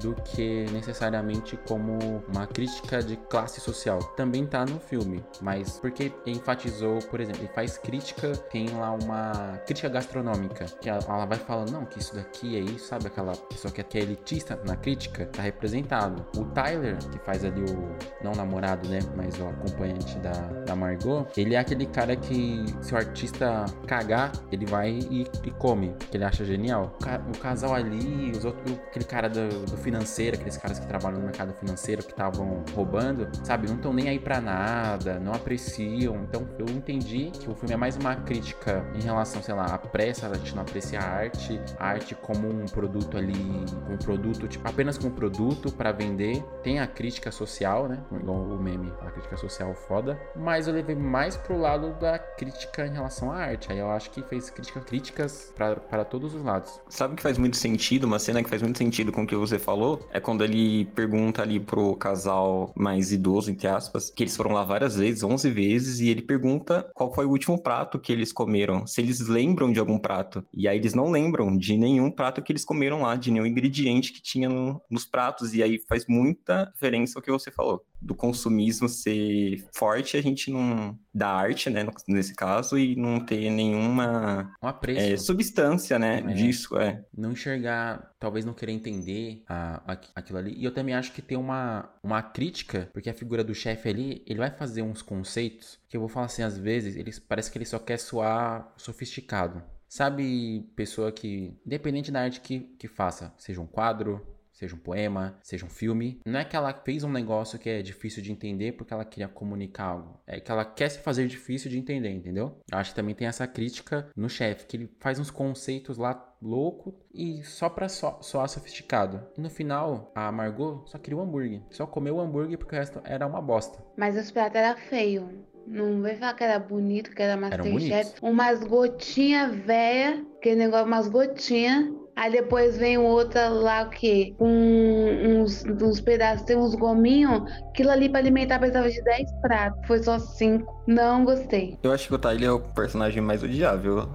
do 0.00 0.14
que 0.14 0.66
necessariamente 0.72 1.56
como 1.68 2.22
uma 2.28 2.46
crítica 2.46 3.02
de 3.02 3.16
classe 3.16 3.60
social. 3.60 3.98
Também 4.16 4.46
tá 4.46 4.64
no 4.64 4.78
filme, 4.80 5.24
mas 5.40 5.78
porque 5.78 6.12
enfatizou, 6.26 6.98
por 7.10 7.20
exemplo, 7.20 7.42
ele 7.42 7.52
faz 7.54 7.78
crítica, 7.78 8.32
tem 8.50 8.68
lá 8.70 8.92
uma 8.92 9.58
crítica 9.66 9.88
gastronômica, 9.88 10.66
que 10.80 10.88
ela, 10.88 11.00
ela 11.06 11.26
vai 11.26 11.38
falando, 11.38 11.70
não, 11.70 11.84
que 11.84 11.98
isso 11.98 12.14
daqui 12.14 12.56
é 12.56 12.60
isso, 12.60 12.86
sabe? 12.86 13.06
Aquela 13.06 13.32
pessoa 13.36 13.72
que 13.72 13.80
é 13.80 14.00
elitista 14.00 14.58
na 14.66 14.76
crítica, 14.76 15.26
tá 15.26 15.42
representado. 15.42 16.24
O 16.36 16.44
Tyler, 16.46 16.96
que 17.10 17.18
faz 17.18 17.44
ali 17.44 17.62
o. 17.62 17.94
Não 18.22 18.32
namorado, 18.32 18.88
né? 18.88 19.00
Mas 19.16 19.38
o 19.38 19.46
acompanhante 19.46 20.18
da, 20.18 20.32
da 20.66 20.76
Margot, 20.76 21.26
ele 21.36 21.54
é 21.54 21.58
aquele 21.58 21.86
cara 21.86 22.16
que, 22.16 22.64
se 22.80 22.94
o 22.94 22.96
artista 22.96 23.64
cagar, 23.86 24.32
ele 24.50 24.66
vai 24.66 24.90
e, 25.10 25.26
e 25.44 25.50
come, 25.52 25.94
que 26.10 26.16
ele 26.16 26.24
acha 26.24 26.44
genial. 26.44 26.96
O, 27.00 27.30
o 27.30 27.38
casal 27.38 27.74
ali, 27.74 28.32
os 28.32 28.44
outros, 28.44 28.72
aquele 28.88 29.04
cara 29.04 29.28
do, 29.28 29.48
do, 29.66 29.76
financeiro, 29.84 30.36
aqueles 30.36 30.56
caras 30.56 30.78
que 30.78 30.86
trabalham 30.86 31.18
no 31.18 31.26
mercado 31.26 31.52
financeiro 31.52 32.02
que 32.02 32.10
estavam 32.10 32.64
roubando, 32.74 33.28
sabe? 33.44 33.68
Não 33.68 33.76
estão 33.76 33.92
nem 33.92 34.08
aí 34.08 34.18
pra 34.18 34.40
nada, 34.40 35.20
não 35.20 35.34
apreciam. 35.34 36.16
Então 36.24 36.48
eu 36.58 36.66
entendi 36.70 37.30
que 37.30 37.50
o 37.50 37.54
filme 37.54 37.74
é 37.74 37.76
mais 37.76 37.96
uma 37.96 38.16
crítica 38.16 38.84
em 38.94 39.02
relação, 39.02 39.42
sei 39.42 39.54
lá, 39.54 39.66
à 39.66 39.78
pressa, 39.78 40.26
a 40.26 40.34
gente 40.34 40.54
não 40.54 40.62
aprecia 40.62 40.98
a 40.98 41.04
arte, 41.04 41.60
a 41.78 41.86
arte 41.86 42.14
como 42.14 42.48
um 42.48 42.64
produto 42.64 43.18
ali, 43.18 43.64
um 43.90 43.98
produto, 43.98 44.48
tipo, 44.48 44.66
apenas 44.66 44.96
como 44.96 45.12
produto 45.12 45.70
para 45.70 45.92
vender. 45.92 46.42
Tem 46.62 46.80
a 46.80 46.86
crítica 46.86 47.30
social, 47.30 47.86
né? 47.86 48.02
igual 48.18 48.38
o 48.38 48.58
meme, 48.60 48.92
a 49.02 49.10
crítica 49.10 49.36
social 49.36 49.74
foda, 49.74 50.18
mas 50.34 50.66
eu 50.66 50.72
levei 50.72 50.94
mais 50.94 51.36
pro 51.36 51.58
lado 51.58 51.92
da 52.00 52.18
crítica 52.18 52.86
em 52.86 52.92
relação 52.92 53.30
à 53.30 53.36
arte. 53.36 53.70
Aí 53.70 53.78
eu 53.78 53.90
acho 53.90 54.10
que 54.10 54.22
fez 54.22 54.48
crítica, 54.48 54.80
críticas 54.80 55.52
para 55.54 56.04
todos 56.04 56.34
os 56.34 56.42
lados. 56.42 56.80
Sabe 56.88 57.16
que 57.16 57.22
faz 57.22 57.36
muito 57.36 57.56
sentido, 57.56 58.04
uma 58.04 58.18
cena 58.18 58.42
que 58.42 58.48
faz 58.48 58.62
muito 58.62 58.78
sentido 58.78 59.12
com 59.12 59.22
o 59.22 59.26
que 59.26 59.36
você 59.36 59.58
falou, 59.74 60.08
é 60.12 60.20
quando 60.20 60.44
ele 60.44 60.84
pergunta 60.84 61.42
ali 61.42 61.58
pro 61.58 61.96
casal 61.96 62.72
mais 62.76 63.10
idoso, 63.10 63.50
entre 63.50 63.66
aspas, 63.66 64.08
que 64.08 64.22
eles 64.22 64.36
foram 64.36 64.52
lá 64.52 64.62
várias 64.62 64.94
vezes, 64.94 65.24
11 65.24 65.50
vezes, 65.50 65.98
e 65.98 66.08
ele 66.08 66.22
pergunta 66.22 66.88
qual 66.94 67.12
foi 67.12 67.26
o 67.26 67.30
último 67.30 67.60
prato 67.60 67.98
que 67.98 68.12
eles 68.12 68.32
comeram, 68.32 68.86
se 68.86 69.00
eles 69.00 69.18
lembram 69.18 69.72
de 69.72 69.80
algum 69.80 69.98
prato. 69.98 70.46
E 70.54 70.68
aí 70.68 70.78
eles 70.78 70.94
não 70.94 71.10
lembram 71.10 71.56
de 71.56 71.76
nenhum 71.76 72.08
prato 72.08 72.40
que 72.40 72.52
eles 72.52 72.64
comeram 72.64 73.02
lá, 73.02 73.16
de 73.16 73.32
nenhum 73.32 73.46
ingrediente 73.46 74.12
que 74.12 74.22
tinha 74.22 74.48
no, 74.48 74.80
nos 74.88 75.04
pratos, 75.04 75.54
e 75.54 75.62
aí 75.62 75.80
faz 75.88 76.06
muita 76.06 76.70
diferença 76.72 77.18
ao 77.18 77.22
que 77.22 77.32
você 77.32 77.50
falou 77.50 77.84
do 78.04 78.14
consumismo 78.14 78.88
ser 78.88 79.64
forte, 79.72 80.16
a 80.16 80.22
gente 80.22 80.50
não. 80.50 80.98
da 81.12 81.28
arte, 81.28 81.70
né, 81.70 81.86
nesse 82.06 82.34
caso, 82.34 82.78
e 82.78 82.94
não 82.94 83.18
ter 83.24 83.50
nenhuma 83.50 84.54
um 84.62 84.68
apreço. 84.68 85.00
É, 85.00 85.16
substância, 85.16 85.98
né, 85.98 86.18
é. 86.18 86.32
disso, 86.34 86.76
é. 86.76 87.02
Não 87.16 87.32
enxergar, 87.32 88.12
talvez 88.18 88.44
não 88.44 88.52
querer 88.52 88.72
entender 88.72 89.42
a, 89.48 89.92
a, 89.92 89.98
aquilo 90.14 90.38
ali. 90.38 90.54
E 90.54 90.64
eu 90.64 90.72
também 90.72 90.94
acho 90.94 91.12
que 91.12 91.22
tem 91.22 91.38
uma, 91.38 91.88
uma 92.02 92.22
crítica, 92.22 92.90
porque 92.92 93.08
a 93.08 93.14
figura 93.14 93.42
do 93.42 93.54
chefe 93.54 93.88
ali, 93.88 94.22
ele 94.26 94.38
vai 94.38 94.50
fazer 94.50 94.82
uns 94.82 95.00
conceitos 95.00 95.78
que 95.88 95.96
eu 95.96 96.00
vou 96.00 96.08
falar 96.08 96.26
assim, 96.26 96.42
às 96.42 96.58
vezes, 96.58 96.96
ele, 96.96 97.10
parece 97.26 97.50
que 97.50 97.56
ele 97.56 97.64
só 97.64 97.78
quer 97.78 97.98
soar 97.98 98.72
sofisticado. 98.76 99.62
Sabe, 99.88 100.68
pessoa 100.74 101.12
que, 101.12 101.56
independente 101.64 102.10
da 102.10 102.22
arte 102.22 102.40
que, 102.40 102.60
que 102.78 102.88
faça, 102.88 103.32
seja 103.38 103.60
um 103.60 103.66
quadro, 103.66 104.33
seja 104.64 104.74
um 104.74 104.78
poema, 104.78 105.38
seja 105.42 105.66
um 105.66 105.68
filme. 105.68 106.20
Não 106.24 106.40
é 106.40 106.44
que 106.44 106.56
ela 106.56 106.72
fez 106.72 107.04
um 107.04 107.12
negócio 107.12 107.58
que 107.58 107.68
é 107.68 107.82
difícil 107.82 108.22
de 108.22 108.32
entender 108.32 108.72
porque 108.72 108.92
ela 108.92 109.04
queria 109.04 109.28
comunicar 109.28 109.84
algo. 109.84 110.20
É 110.26 110.40
que 110.40 110.50
ela 110.50 110.64
quer 110.64 110.88
se 110.88 110.98
fazer 110.98 111.26
difícil 111.26 111.70
de 111.70 111.78
entender, 111.78 112.10
entendeu? 112.10 112.58
Eu 112.70 112.78
acho 112.78 112.90
que 112.90 112.96
também 112.96 113.14
tem 113.14 113.28
essa 113.28 113.46
crítica 113.46 114.08
no 114.16 114.28
chefe, 114.28 114.66
que 114.66 114.76
ele 114.76 114.90
faz 115.00 115.18
uns 115.18 115.30
conceitos 115.30 115.98
lá 115.98 116.34
louco 116.40 116.94
e 117.12 117.42
só 117.42 117.68
pra 117.68 117.88
so 117.88 118.18
soar 118.20 118.48
sofisticado. 118.48 119.22
E 119.36 119.40
no 119.40 119.50
final, 119.50 120.10
a 120.14 120.30
Margot 120.32 120.84
só 120.86 120.98
queria 120.98 121.16
o 121.16 121.20
um 121.20 121.24
hambúrguer. 121.24 121.62
Só 121.70 121.86
comeu 121.86 122.16
o 122.16 122.20
hambúrguer 122.20 122.58
porque 122.58 122.74
o 122.74 122.78
resto 122.78 123.00
era 123.04 123.26
uma 123.26 123.40
bosta. 123.40 123.82
Mas 123.96 124.16
os 124.16 124.30
pratos 124.30 124.56
eram 124.56 124.78
feios. 124.78 125.24
Não 125.66 126.02
vai 126.02 126.14
falar 126.16 126.34
que 126.34 126.44
era 126.44 126.58
bonito, 126.58 127.10
que 127.10 127.22
era 127.22 127.38
Masterchef. 127.38 128.14
Umas 128.20 128.62
gotinhas 128.62 129.54
velhas, 129.54 130.22
aquele 130.36 130.56
negócio, 130.56 130.86
umas 130.86 131.08
gotinhas 131.08 131.90
Aí 132.16 132.30
depois 132.30 132.76
vem 132.76 132.96
outra 132.96 133.48
lá, 133.48 133.82
o 133.82 133.90
quê? 133.90 134.34
Com 134.38 134.46
uns, 134.46 135.64
uns 135.64 136.00
pedaços, 136.00 136.44
tem 136.44 136.56
uns 136.56 136.74
gominhos. 136.74 137.42
Aquilo 137.70 137.90
ali 137.90 138.08
pra 138.08 138.20
alimentar 138.20 138.58
precisava 138.58 138.88
de 138.88 139.02
10 139.02 139.32
pratos. 139.42 139.86
Foi 139.86 140.02
só 140.02 140.18
5. 140.18 140.84
Não 140.86 141.24
gostei. 141.24 141.78
Eu 141.82 141.92
acho 141.92 142.08
que 142.08 142.14
o 142.14 142.18
Tyler 142.18 142.48
é 142.48 142.52
o 142.52 142.60
personagem 142.60 143.20
mais 143.20 143.42
odiável. 143.42 144.08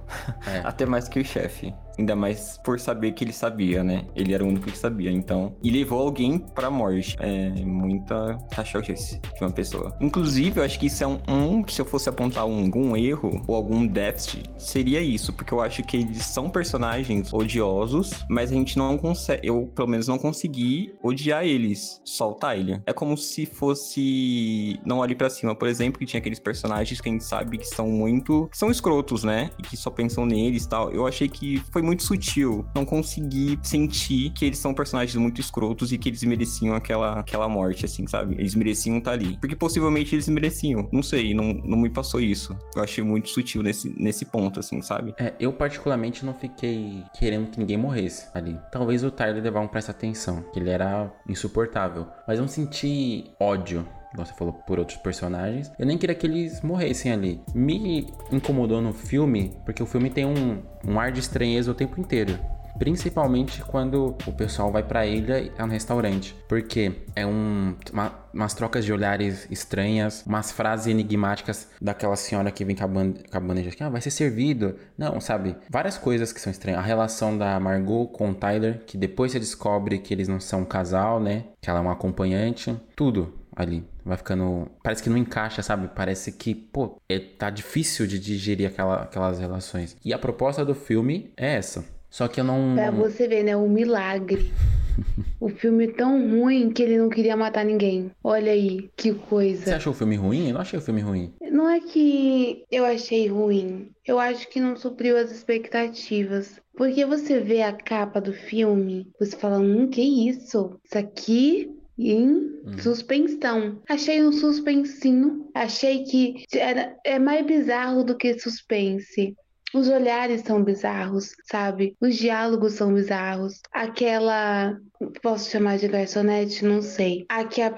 É. 0.46 0.60
Até 0.64 0.86
mais 0.86 1.08
que 1.08 1.20
o 1.20 1.24
chefe. 1.24 1.74
Ainda 2.00 2.16
mais 2.16 2.58
por 2.64 2.80
saber 2.80 3.12
que 3.12 3.22
ele 3.22 3.32
sabia, 3.32 3.84
né? 3.84 4.06
Ele 4.16 4.32
era 4.32 4.42
o 4.42 4.48
único 4.48 4.70
que 4.70 4.78
sabia, 4.78 5.12
então. 5.12 5.54
E 5.62 5.70
levou 5.70 6.00
alguém 6.00 6.38
pra 6.38 6.70
morte. 6.70 7.14
É 7.20 7.50
muita 7.62 8.38
cachorrice 8.50 9.20
de 9.20 9.44
uma 9.44 9.50
pessoa. 9.50 9.94
Inclusive, 10.00 10.60
eu 10.60 10.64
acho 10.64 10.80
que 10.80 10.86
isso 10.86 11.04
é 11.04 11.06
um, 11.06 11.20
um. 11.28 11.68
Se 11.68 11.78
eu 11.78 11.84
fosse 11.84 12.08
apontar 12.08 12.46
um, 12.46 12.64
algum 12.64 12.96
erro 12.96 13.42
ou 13.46 13.54
algum 13.54 13.86
déficit, 13.86 14.50
seria 14.56 15.02
isso. 15.02 15.30
Porque 15.34 15.52
eu 15.52 15.60
acho 15.60 15.82
que 15.82 15.98
eles 15.98 16.24
são 16.24 16.48
personagens 16.48 17.34
odiosos, 17.34 18.24
mas 18.30 18.50
a 18.50 18.54
gente 18.54 18.78
não 18.78 18.96
consegue. 18.96 19.46
Eu, 19.46 19.70
pelo 19.74 19.88
menos, 19.88 20.08
não 20.08 20.16
consegui 20.16 20.94
odiar 21.02 21.44
eles. 21.44 22.00
Só 22.02 22.30
o 22.30 22.34
Tyler. 22.34 22.82
É 22.86 22.94
como 22.94 23.14
se 23.14 23.44
fosse. 23.44 24.80
Não 24.86 25.00
olhe 25.00 25.14
pra 25.14 25.28
cima, 25.28 25.54
por 25.54 25.68
exemplo, 25.68 25.98
que 25.98 26.06
tinha 26.06 26.18
aqueles 26.18 26.40
personagens 26.40 26.98
que 26.98 27.10
a 27.10 27.12
gente 27.12 27.24
sabe 27.24 27.58
que 27.58 27.66
são 27.66 27.88
muito. 27.88 28.48
que 28.50 28.56
são 28.56 28.70
escrotos, 28.70 29.22
né? 29.22 29.50
E 29.58 29.62
que 29.62 29.76
só 29.76 29.90
pensam 29.90 30.24
neles 30.24 30.64
e 30.64 30.68
tal. 30.68 30.90
Eu 30.90 31.06
achei 31.06 31.28
que 31.28 31.58
foi 31.70 31.82
muito 31.82 31.89
sutil. 31.98 32.64
Não 32.74 32.84
consegui 32.84 33.58
sentir 33.62 34.30
que 34.30 34.44
eles 34.44 34.58
são 34.58 34.72
personagens 34.74 35.16
muito 35.16 35.40
escrotos 35.40 35.92
e 35.92 35.98
que 35.98 36.08
eles 36.08 36.22
mereciam 36.22 36.74
aquela, 36.74 37.20
aquela 37.20 37.48
morte, 37.48 37.84
assim, 37.84 38.06
sabe? 38.06 38.34
Eles 38.38 38.54
mereciam 38.54 38.98
estar 38.98 39.12
ali. 39.12 39.36
Porque 39.38 39.56
possivelmente 39.56 40.14
eles 40.14 40.28
mereciam. 40.28 40.88
Não 40.92 41.02
sei, 41.02 41.34
não, 41.34 41.54
não 41.64 41.78
me 41.78 41.90
passou 41.90 42.20
isso. 42.20 42.56
Eu 42.74 42.82
achei 42.82 43.02
muito 43.02 43.28
sutil 43.28 43.62
nesse, 43.62 43.94
nesse 43.98 44.24
ponto, 44.24 44.60
assim, 44.60 44.80
sabe? 44.82 45.14
É, 45.18 45.34
eu 45.40 45.52
particularmente 45.52 46.24
não 46.24 46.34
fiquei 46.34 47.02
querendo 47.18 47.50
que 47.50 47.58
ninguém 47.58 47.76
morresse 47.76 48.28
ali. 48.34 48.58
Talvez 48.70 49.02
o 49.04 49.10
Tyler 49.10 49.42
levar 49.42 49.60
um 49.60 49.68
presta 49.68 49.92
atenção, 49.92 50.42
que 50.52 50.58
ele 50.58 50.70
era 50.70 51.12
insuportável. 51.28 52.06
Mas 52.26 52.38
eu 52.38 52.42
não 52.42 52.48
senti 52.48 53.30
ódio 53.38 53.86
você 54.14 54.32
falou, 54.34 54.52
por 54.52 54.78
outros 54.78 54.98
personagens. 54.98 55.70
Eu 55.78 55.86
nem 55.86 55.96
queria 55.98 56.14
que 56.14 56.26
eles 56.26 56.60
morressem 56.62 57.12
ali. 57.12 57.40
Me 57.54 58.08
incomodou 58.32 58.80
no 58.80 58.92
filme, 58.92 59.52
porque 59.64 59.82
o 59.82 59.86
filme 59.86 60.10
tem 60.10 60.24
um, 60.26 60.60
um 60.86 60.98
ar 60.98 61.12
de 61.12 61.20
estranheza 61.20 61.70
o 61.70 61.74
tempo 61.74 62.00
inteiro. 62.00 62.38
Principalmente 62.78 63.62
quando 63.62 64.16
o 64.26 64.32
pessoal 64.32 64.72
vai 64.72 64.82
pra 64.82 65.04
ilha 65.04 65.38
e 65.38 65.52
é 65.58 65.62
um 65.62 65.68
restaurante. 65.68 66.34
Porque 66.48 66.92
é 67.14 67.26
um, 67.26 67.76
uma- 67.92 68.12
umas 68.32 68.54
trocas 68.54 68.86
de 68.86 68.92
olhares 68.92 69.46
estranhas, 69.50 70.24
umas 70.26 70.50
frases 70.50 70.86
enigmáticas 70.86 71.68
daquela 71.80 72.16
senhora 72.16 72.50
que 72.50 72.64
vem 72.64 72.74
com 72.74 72.84
a, 72.84 73.40
bandeja 73.40 73.68
aqui, 73.68 73.82
ah, 73.84 73.90
vai 73.90 74.00
ser 74.00 74.10
servido. 74.10 74.76
Não, 74.96 75.20
sabe? 75.20 75.56
Várias 75.68 75.98
coisas 75.98 76.32
que 76.32 76.40
são 76.40 76.50
estranhas. 76.50 76.80
A 76.80 76.82
relação 76.82 77.36
da 77.36 77.60
Margot 77.60 78.06
com 78.08 78.30
o 78.30 78.34
Tyler, 78.34 78.82
que 78.86 78.96
depois 78.96 79.32
você 79.32 79.38
descobre 79.38 79.98
que 79.98 80.14
eles 80.14 80.26
não 80.26 80.40
são 80.40 80.60
um 80.62 80.64
casal, 80.64 81.20
né? 81.20 81.44
Que 81.60 81.68
ela 81.68 81.80
é 81.80 81.82
uma 81.82 81.92
acompanhante. 81.92 82.74
Tudo 82.96 83.39
ali. 83.62 83.84
Vai 84.04 84.16
ficando. 84.16 84.68
Parece 84.82 85.02
que 85.02 85.10
não 85.10 85.16
encaixa, 85.16 85.62
sabe? 85.62 85.88
Parece 85.94 86.32
que, 86.32 86.54
pô, 86.54 86.96
é, 87.08 87.18
tá 87.18 87.50
difícil 87.50 88.06
de 88.06 88.18
digerir 88.18 88.68
aquela, 88.68 89.02
aquelas 89.02 89.38
relações. 89.38 89.96
E 90.04 90.12
a 90.12 90.18
proposta 90.18 90.64
do 90.64 90.74
filme 90.74 91.32
é 91.36 91.54
essa. 91.54 91.84
Só 92.10 92.26
que 92.26 92.40
eu 92.40 92.44
não. 92.44 92.74
Pra 92.74 92.90
você 92.90 93.28
ver, 93.28 93.44
né? 93.44 93.56
O 93.56 93.68
milagre. 93.68 94.52
o 95.40 95.48
filme 95.48 95.88
tão 95.88 96.28
ruim 96.28 96.70
que 96.70 96.82
ele 96.82 96.98
não 96.98 97.08
queria 97.08 97.36
matar 97.36 97.64
ninguém. 97.64 98.10
Olha 98.22 98.52
aí, 98.52 98.90
que 98.96 99.12
Você 99.12 99.18
coisa. 99.18 99.76
achou 99.76 99.92
o 99.92 99.96
filme 99.96 100.16
ruim? 100.16 100.48
Eu 100.48 100.54
não 100.54 100.60
achei 100.60 100.78
o 100.78 100.82
filme 100.82 101.00
ruim. 101.00 101.32
Não 101.50 101.68
é 101.68 101.80
que 101.80 102.64
eu 102.70 102.84
achei 102.84 103.28
ruim. 103.28 103.90
Eu 104.04 104.18
acho 104.18 104.48
que 104.48 104.60
não 104.60 104.76
supriu 104.76 105.16
as 105.16 105.30
expectativas. 105.30 106.60
Porque 106.76 107.04
você 107.04 107.38
vê 107.38 107.62
a 107.62 107.72
capa 107.72 108.20
do 108.20 108.32
filme, 108.32 109.06
você 109.18 109.36
fala, 109.36 109.58
hum, 109.58 109.88
que 109.88 110.00
isso? 110.00 110.78
Isso 110.84 110.98
aqui 110.98 111.79
em 112.08 112.78
suspensão. 112.80 113.82
Achei 113.88 114.22
um 114.22 114.32
suspensinho. 114.32 115.50
Achei 115.54 116.04
que 116.04 116.44
era, 116.54 116.96
é 117.04 117.18
mais 117.18 117.44
bizarro 117.44 118.04
do 118.04 118.16
que 118.16 118.38
suspense. 118.38 119.34
Os 119.74 119.88
olhares 119.88 120.42
são 120.42 120.64
bizarros, 120.64 121.32
sabe? 121.44 121.96
Os 122.00 122.16
diálogos 122.16 122.72
são 122.72 122.92
bizarros. 122.92 123.60
Aquela. 123.72 124.76
Posso 125.22 125.50
chamar 125.50 125.78
de 125.78 125.88
garçonete? 125.88 126.64
Não 126.64 126.82
sei. 126.82 127.24
A 127.28 127.44
que 127.44 127.62
a, 127.62 127.70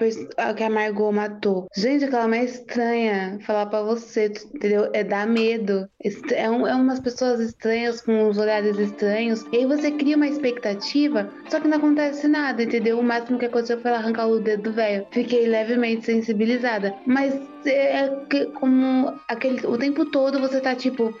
que 0.53 0.63
a 0.63 0.69
Margot 0.69 1.11
matou. 1.11 1.67
Gente, 1.75 2.03
aquela 2.03 2.27
mulher 2.27 2.41
é 2.41 2.45
estranha. 2.45 3.39
Falar 3.45 3.67
pra 3.67 3.81
você, 3.81 4.25
entendeu? 4.53 4.89
É 4.93 5.03
dar 5.03 5.25
medo. 5.25 5.87
É, 6.31 6.49
um, 6.49 6.67
é 6.67 6.75
umas 6.75 6.99
pessoas 6.99 7.39
estranhas 7.39 8.01
com 8.01 8.27
os 8.27 8.37
olhares 8.37 8.77
estranhos. 8.77 9.45
E 9.53 9.57
aí 9.57 9.65
você 9.65 9.91
cria 9.91 10.17
uma 10.17 10.27
expectativa, 10.27 11.29
só 11.49 11.59
que 11.61 11.67
não 11.67 11.77
acontece 11.77 12.27
nada, 12.27 12.61
entendeu? 12.63 12.99
O 12.99 13.03
máximo 13.03 13.39
que 13.39 13.45
aconteceu 13.45 13.79
foi 13.79 13.91
ela 13.91 13.99
arrancar 13.99 14.27
o 14.27 14.39
dedo 14.41 14.63
do 14.63 14.73
velho. 14.73 15.07
Fiquei 15.11 15.47
levemente 15.47 16.05
sensibilizada. 16.05 16.93
Mas 17.05 17.33
é 17.65 18.09
que- 18.29 18.47
como 18.47 19.13
aquele, 19.29 19.65
o 19.65 19.77
tempo 19.77 20.05
todo 20.11 20.39
você 20.39 20.59
tá 20.59 20.75
tipo, 20.75 21.13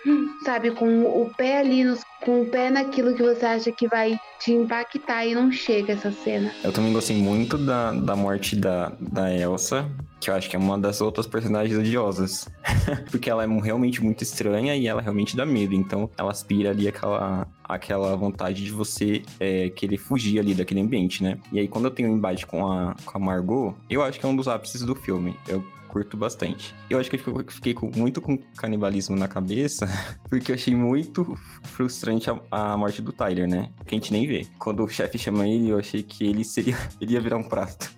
sabe, 0.43 0.71
com 0.71 1.03
o 1.03 1.29
pé 1.37 1.59
ali, 1.59 1.85
nos, 1.85 2.01
com 2.23 2.41
o 2.41 2.45
pé 2.45 2.69
naquilo 2.69 3.13
que 3.15 3.21
você 3.21 3.45
acha 3.45 3.71
que 3.71 3.87
vai 3.87 4.19
te 4.39 4.51
impactar 4.51 5.25
e 5.25 5.35
não 5.35 5.51
chega 5.51 5.93
essa 5.93 6.11
cena. 6.11 6.51
Eu 6.63 6.71
também 6.71 6.93
gostei 6.93 7.15
muito 7.15 7.57
da, 7.57 7.91
da 7.91 8.15
morte 8.15 8.55
da, 8.55 8.91
da 8.99 9.33
Elsa, 9.33 9.89
que 10.19 10.29
eu 10.29 10.35
acho 10.35 10.49
que 10.49 10.55
é 10.55 10.59
uma 10.59 10.77
das 10.77 11.01
outras 11.01 11.27
personagens 11.27 11.77
odiosas. 11.77 12.47
Porque 13.11 13.29
ela 13.29 13.43
é 13.43 13.47
realmente 13.47 14.01
muito 14.01 14.23
estranha 14.23 14.75
e 14.75 14.87
ela 14.87 15.01
realmente 15.01 15.35
dá 15.35 15.45
medo. 15.45 15.73
Então 15.75 16.09
ela 16.17 16.31
aspira 16.31 16.71
ali 16.71 16.87
aquela, 16.87 17.47
aquela 17.63 18.15
vontade 18.15 18.63
de 18.63 18.71
você 18.71 19.21
é, 19.39 19.69
querer 19.69 19.97
fugir 19.97 20.39
ali 20.39 20.53
daquele 20.53 20.81
ambiente, 20.81 21.21
né? 21.21 21.37
E 21.51 21.59
aí 21.59 21.67
quando 21.67 21.85
eu 21.85 21.91
tenho 21.91 22.09
um 22.09 22.15
embate 22.15 22.45
com 22.45 22.65
a, 22.71 22.95
com 23.05 23.17
a 23.17 23.19
Margot, 23.19 23.75
eu 23.89 24.01
acho 24.01 24.19
que 24.19 24.25
é 24.25 24.29
um 24.29 24.35
dos 24.35 24.47
ápices 24.47 24.81
do 24.81 24.95
filme. 24.95 25.35
Eu 25.47 25.63
curto 25.93 26.17
bastante. 26.17 26.73
Eu 26.89 26.99
acho 26.99 27.07
que 27.07 27.15
eu 27.17 27.45
fiquei 27.49 27.75
com- 27.75 27.91
muito 27.95 28.19
com 28.19 28.35
canibalismo 28.57 29.15
na 29.15 29.27
cabeça, 29.27 29.87
porque 30.27 30.51
eu 30.51 30.55
achei 30.55 30.75
muito 30.75 31.37
frustrante 31.61 32.31
a, 32.31 32.39
a 32.49 32.75
morte 32.75 32.99
do 32.99 33.13
Tyler, 33.13 33.47
né? 33.47 33.69
Que 33.85 33.93
a 33.93 33.97
gente 33.99 34.11
nem 34.11 34.25
vê. 34.27 34.47
Quando 34.57 34.83
o 34.83 34.87
chefe 34.89 35.19
chama 35.19 35.47
ele, 35.47 35.69
eu 35.69 35.77
achei 35.77 36.01
que 36.01 36.25
ele 36.25 36.43
seria. 36.43 36.75
Ele 36.99 37.13
ia 37.13 37.21
virar 37.21 37.37
um 37.37 37.43
prato. 37.43 37.91